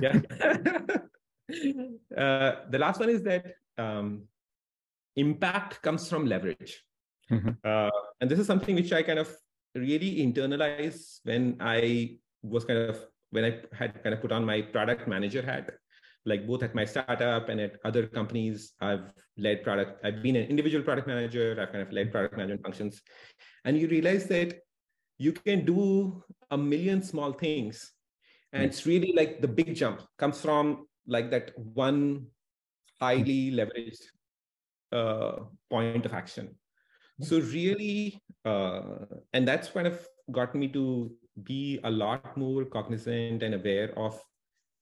yeah. 0.00 0.20
uh, 2.16 2.52
the 2.70 2.78
last 2.78 3.00
one 3.00 3.08
is 3.08 3.22
that 3.22 3.54
um, 3.78 4.24
impact 5.16 5.82
comes 5.82 6.08
from 6.08 6.26
leverage. 6.26 6.84
Mhm. 7.30 7.56
Uh, 7.64 7.90
and 8.20 8.30
this 8.30 8.38
is 8.38 8.46
something 8.46 8.74
which 8.74 8.92
I 8.92 9.02
kind 9.02 9.18
of 9.18 9.34
really 9.74 10.16
internalized 10.16 11.20
when 11.24 11.56
I 11.60 12.18
was 12.42 12.64
kind 12.64 12.78
of, 12.78 13.06
when 13.30 13.44
I 13.46 13.60
had 13.72 14.02
kind 14.02 14.14
of 14.14 14.20
put 14.20 14.32
on 14.32 14.44
my 14.44 14.60
product 14.60 15.08
manager 15.08 15.40
hat 15.40 15.70
like 16.24 16.46
both 16.46 16.62
at 16.62 16.74
my 16.74 16.84
startup 16.84 17.48
and 17.48 17.60
at 17.60 17.76
other 17.84 18.06
companies 18.06 18.72
i've 18.80 19.12
led 19.38 19.62
product 19.62 20.04
i've 20.04 20.22
been 20.22 20.36
an 20.36 20.46
individual 20.46 20.84
product 20.84 21.06
manager 21.06 21.56
i've 21.60 21.72
kind 21.72 21.82
of 21.82 21.92
led 21.92 22.12
product 22.12 22.36
management 22.36 22.62
functions. 22.62 23.02
And 23.64 23.78
you 23.78 23.88
realize 23.88 24.26
that 24.26 24.60
you 25.18 25.32
can 25.32 25.64
do 25.64 26.22
a 26.50 26.58
million 26.58 27.02
small 27.02 27.32
things. 27.32 27.92
And 28.52 28.64
it's 28.64 28.86
really 28.86 29.14
like 29.16 29.40
the 29.40 29.48
big 29.48 29.74
jump 29.74 30.02
comes 30.18 30.40
from 30.40 30.86
like 31.06 31.30
that 31.30 31.52
one 31.56 32.26
highly 33.00 33.50
leveraged 33.50 34.02
uh, 34.92 35.44
point 35.70 36.04
of 36.04 36.12
action. 36.12 36.54
So 37.20 37.38
really 37.38 38.20
uh, 38.44 39.06
and 39.32 39.46
that's 39.46 39.68
kind 39.68 39.86
of 39.86 40.06
got 40.30 40.54
me 40.54 40.68
to 40.68 41.12
be 41.44 41.80
a 41.84 41.90
lot 41.90 42.36
more 42.36 42.64
cognizant 42.64 43.42
and 43.42 43.54
aware 43.54 43.96
of 43.98 44.20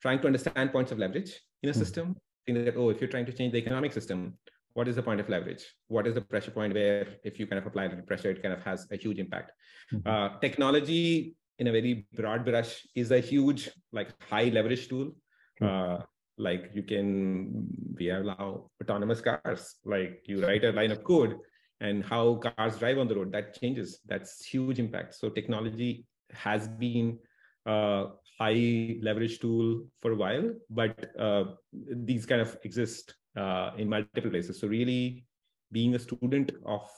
trying 0.02 0.20
to 0.20 0.26
understand 0.26 0.72
points 0.72 0.92
of 0.92 0.98
leverage 0.98 1.32
in 1.62 1.70
a 1.70 1.72
Hmm. 1.72 1.78
system. 1.78 2.16
Think 2.46 2.64
that, 2.64 2.76
oh, 2.76 2.90
if 2.90 3.00
you're 3.00 3.10
trying 3.10 3.26
to 3.26 3.32
change 3.32 3.52
the 3.52 3.58
economic 3.58 3.92
system, 3.92 4.38
what 4.72 4.88
is 4.88 4.96
the 4.96 5.02
point 5.02 5.20
of 5.20 5.28
leverage? 5.28 5.64
What 5.88 6.06
is 6.06 6.14
the 6.14 6.20
pressure 6.22 6.50
point 6.52 6.74
where 6.74 7.06
if 7.24 7.38
you 7.38 7.46
kind 7.46 7.58
of 7.58 7.66
apply 7.66 7.86
little 7.88 8.04
pressure, 8.04 8.30
it 8.30 8.42
kind 8.42 8.54
of 8.54 8.62
has 8.62 8.86
a 8.90 8.96
huge 8.96 9.18
impact. 9.18 9.52
Mhm. 9.92 10.02
Uh, 10.06 10.38
technology, 10.40 11.36
in 11.58 11.66
a 11.66 11.72
very 11.72 12.06
broad 12.14 12.44
brush, 12.44 12.86
is 12.94 13.10
a 13.10 13.20
huge, 13.20 13.68
like 13.92 14.08
high 14.22 14.48
leverage 14.48 14.88
tool. 14.88 15.14
True. 15.58 15.68
Uh, 15.68 16.02
like 16.38 16.70
you 16.74 16.82
can, 16.82 17.66
we 17.98 18.06
have 18.06 18.24
now 18.24 18.70
autonomous 18.82 19.20
cars. 19.20 19.76
Like 19.84 20.22
you 20.26 20.42
write 20.42 20.64
a 20.64 20.72
line 20.72 20.90
of 20.90 21.04
code 21.04 21.36
and 21.80 22.02
how 22.02 22.36
cars 22.36 22.78
drive 22.78 22.98
on 22.98 23.08
the 23.08 23.16
road, 23.16 23.32
that 23.32 23.60
changes. 23.60 24.00
That's 24.06 24.42
huge 24.46 24.78
impact. 24.78 25.14
So 25.16 25.28
technology 25.28 26.06
has 26.30 26.68
been 26.68 27.18
uh, 27.66 28.06
high 28.38 28.96
leverage 29.02 29.38
tool 29.38 29.84
for 30.00 30.12
a 30.12 30.16
while, 30.16 30.52
but 30.70 31.10
uh, 31.18 31.44
these 31.72 32.26
kind 32.26 32.40
of 32.40 32.56
exist 32.64 33.14
uh, 33.36 33.70
in 33.76 33.88
multiple 33.88 34.30
places. 34.30 34.58
So 34.60 34.66
really 34.68 35.24
being 35.72 35.94
a 35.94 35.98
student 35.98 36.52
of 36.66 36.88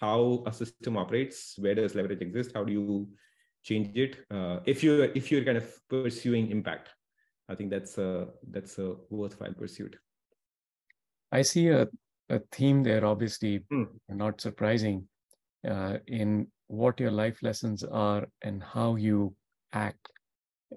how 0.00 0.42
a 0.46 0.52
system 0.52 0.96
operates, 0.96 1.54
where 1.58 1.74
does 1.74 1.94
leverage 1.94 2.20
exist? 2.20 2.52
How 2.54 2.64
do 2.64 2.72
you 2.72 3.08
change 3.62 3.96
it? 3.96 4.16
Uh, 4.30 4.60
if 4.66 4.82
you're 4.82 5.04
if 5.14 5.30
you're 5.30 5.44
kind 5.44 5.58
of 5.58 5.68
pursuing 5.88 6.50
impact, 6.50 6.90
I 7.48 7.54
think 7.54 7.70
that's 7.70 7.98
a 7.98 8.28
that's 8.50 8.78
a 8.78 8.96
worthwhile 9.10 9.54
pursuit. 9.54 9.96
I 11.32 11.42
see 11.42 11.68
a, 11.68 11.86
a 12.30 12.40
theme 12.52 12.82
there, 12.82 13.04
obviously, 13.04 13.64
Hmm. 13.70 13.84
not 14.08 14.40
surprising, 14.40 15.08
uh, 15.68 15.98
in 16.06 16.48
what 16.68 17.00
your 17.00 17.10
life 17.10 17.42
lessons 17.42 17.84
are 17.84 18.28
and 18.42 18.62
how 18.62 18.96
you 18.96 19.34
act 19.72 20.08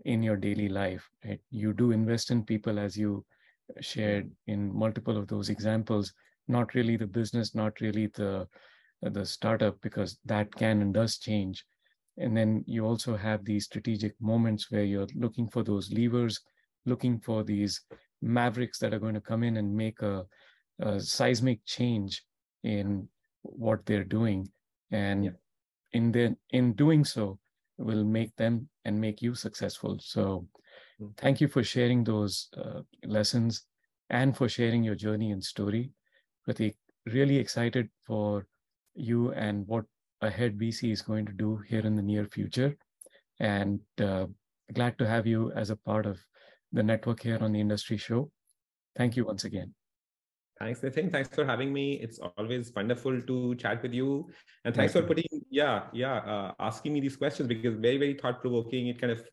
in 0.06 0.24
your 0.24 0.38
daily 0.38 0.70
life. 0.70 1.10
Right? 1.26 1.40
You 1.50 1.74
do 1.74 1.92
invest 1.92 2.32
in 2.32 2.44
people, 2.44 2.80
as 2.80 2.98
you 2.98 3.26
shared 3.80 4.32
in 4.48 4.74
multiple 4.74 5.18
of 5.18 5.28
those 5.28 5.50
examples. 5.50 6.14
Not 6.48 6.74
really 6.74 6.98
the 6.98 7.08
business, 7.08 7.56
not 7.56 7.80
really 7.82 8.08
the 8.08 8.48
the 9.02 9.26
startup, 9.26 9.82
because 9.82 10.20
that 10.26 10.54
can 10.56 10.82
and 10.82 10.94
does 10.94 11.18
change. 11.18 11.66
And 12.18 12.36
then 12.36 12.64
you 12.68 12.86
also 12.86 13.16
have 13.18 13.44
these 13.46 13.66
strategic 13.66 14.14
moments 14.22 14.70
where 14.70 14.84
you're 14.84 15.08
looking 15.16 15.48
for 15.50 15.64
those 15.64 15.92
levers, 15.92 16.40
looking 16.86 17.20
for 17.20 17.44
these 17.44 17.82
mavericks 18.22 18.78
that 18.80 18.94
are 18.94 19.00
going 19.00 19.16
to 19.16 19.22
come 19.22 19.44
in 19.44 19.58
and 19.58 19.76
make 19.76 20.02
a, 20.02 20.26
a 20.82 21.00
seismic 21.00 21.66
change 21.66 22.24
in 22.64 23.08
what 23.44 23.86
they're 23.86 24.04
doing 24.04 24.48
and 24.92 25.26
Yeah. 25.26 25.32
in 25.94 26.12
the 26.12 26.36
in 26.52 26.74
doing 26.74 27.04
so 27.06 27.40
will 27.84 28.04
make 28.04 28.36
them 28.36 28.70
and 28.86 29.00
make 29.00 29.22
you 29.22 29.36
successful. 29.36 30.00
So 30.00 30.48
Mm. 31.02 31.18
thank 31.18 31.42
you 31.42 31.48
for 31.48 31.64
sharing 31.64 32.04
those 32.04 32.48
uh, 32.56 32.82
lessons 33.04 33.66
and 34.10 34.38
for 34.38 34.48
sharing 34.48 34.84
your 34.84 34.96
journey 34.96 35.32
and 35.32 35.44
story. 35.44 35.92
Prateek 36.48 36.76
really 37.06 37.38
excited 37.38 37.90
for 38.06 38.48
you 38.94 39.32
and 39.34 39.68
what 39.68 39.86
Ahead 40.22 40.60
VC 40.60 40.92
is 40.92 41.02
going 41.02 41.26
to 41.26 41.34
do 41.34 41.58
here 41.68 41.82
in 41.82 41.96
the 41.96 42.04
near 42.04 42.26
future. 42.26 42.78
And 43.40 43.80
uh, 44.00 44.28
glad 44.74 45.00
to 45.00 45.08
have 45.08 45.26
you 45.26 45.52
as 45.54 45.72
a 45.72 45.76
part 45.76 46.06
of 46.06 46.20
the 46.72 46.84
network 46.84 47.24
here 47.24 47.40
on 47.42 47.52
the 47.52 47.60
industry 47.60 47.98
show. 47.98 48.32
Thank 48.96 49.16
you 49.16 49.26
once 49.26 49.46
again 49.46 49.74
Thanks, 50.62 50.84
Nathan. 50.84 51.10
Thanks 51.10 51.30
for 51.30 51.44
having 51.44 51.74
me. 51.74 51.94
It's 51.94 52.20
always 52.20 52.72
wonderful 52.76 53.20
to 53.20 53.56
chat 53.56 53.82
with 53.82 53.94
you. 53.96 54.30
And 54.64 54.76
thanks 54.76 54.94
for 54.94 55.02
putting, 55.02 55.26
yeah, 55.50 55.86
yeah, 55.92 56.18
uh, 56.18 56.52
asking 56.60 56.94
me 56.94 57.00
these 57.00 57.16
questions 57.16 57.48
because 57.48 57.80
very, 57.80 57.98
very 57.98 58.14
thought 58.14 58.42
provoking. 58.42 58.88
It 58.88 59.02
kind 59.02 59.12
of 59.12 59.24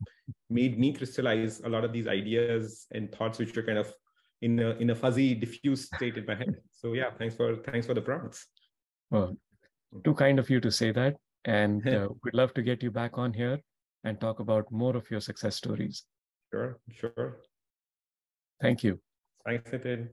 made 0.49 0.79
me 0.79 0.91
crystallize 0.91 1.59
a 1.59 1.69
lot 1.69 1.83
of 1.85 1.93
these 1.93 2.07
ideas 2.07 2.87
and 2.95 3.11
thoughts 3.11 3.37
which 3.37 3.55
were 3.55 3.61
kind 3.61 3.77
of 3.77 3.93
in 4.41 4.59
a 4.59 4.71
in 4.83 4.89
a 4.89 4.95
fuzzy, 4.95 5.35
diffuse 5.35 5.85
state 5.85 6.17
in 6.17 6.25
my 6.25 6.33
head. 6.33 6.55
So 6.71 6.93
yeah, 6.93 7.11
thanks 7.19 7.35
for 7.35 7.57
thanks 7.57 7.85
for 7.85 7.93
the 7.93 8.01
prompts. 8.01 8.47
well 9.11 9.37
Too 10.03 10.15
kind 10.15 10.39
of 10.39 10.49
you 10.49 10.59
to 10.61 10.71
say 10.71 10.91
that. 10.91 11.15
And 11.45 11.87
uh, 11.95 12.09
we'd 12.23 12.33
love 12.33 12.55
to 12.55 12.63
get 12.63 12.81
you 12.81 12.89
back 12.89 13.19
on 13.19 13.33
here 13.33 13.59
and 14.03 14.19
talk 14.19 14.39
about 14.39 14.71
more 14.71 14.97
of 14.97 15.11
your 15.11 15.21
success 15.21 15.57
stories. 15.57 16.05
Sure, 16.51 16.79
sure. 16.91 17.41
Thank 18.61 18.83
you. 18.83 18.99
Thanks, 19.45 19.69
Nitin. 19.69 20.09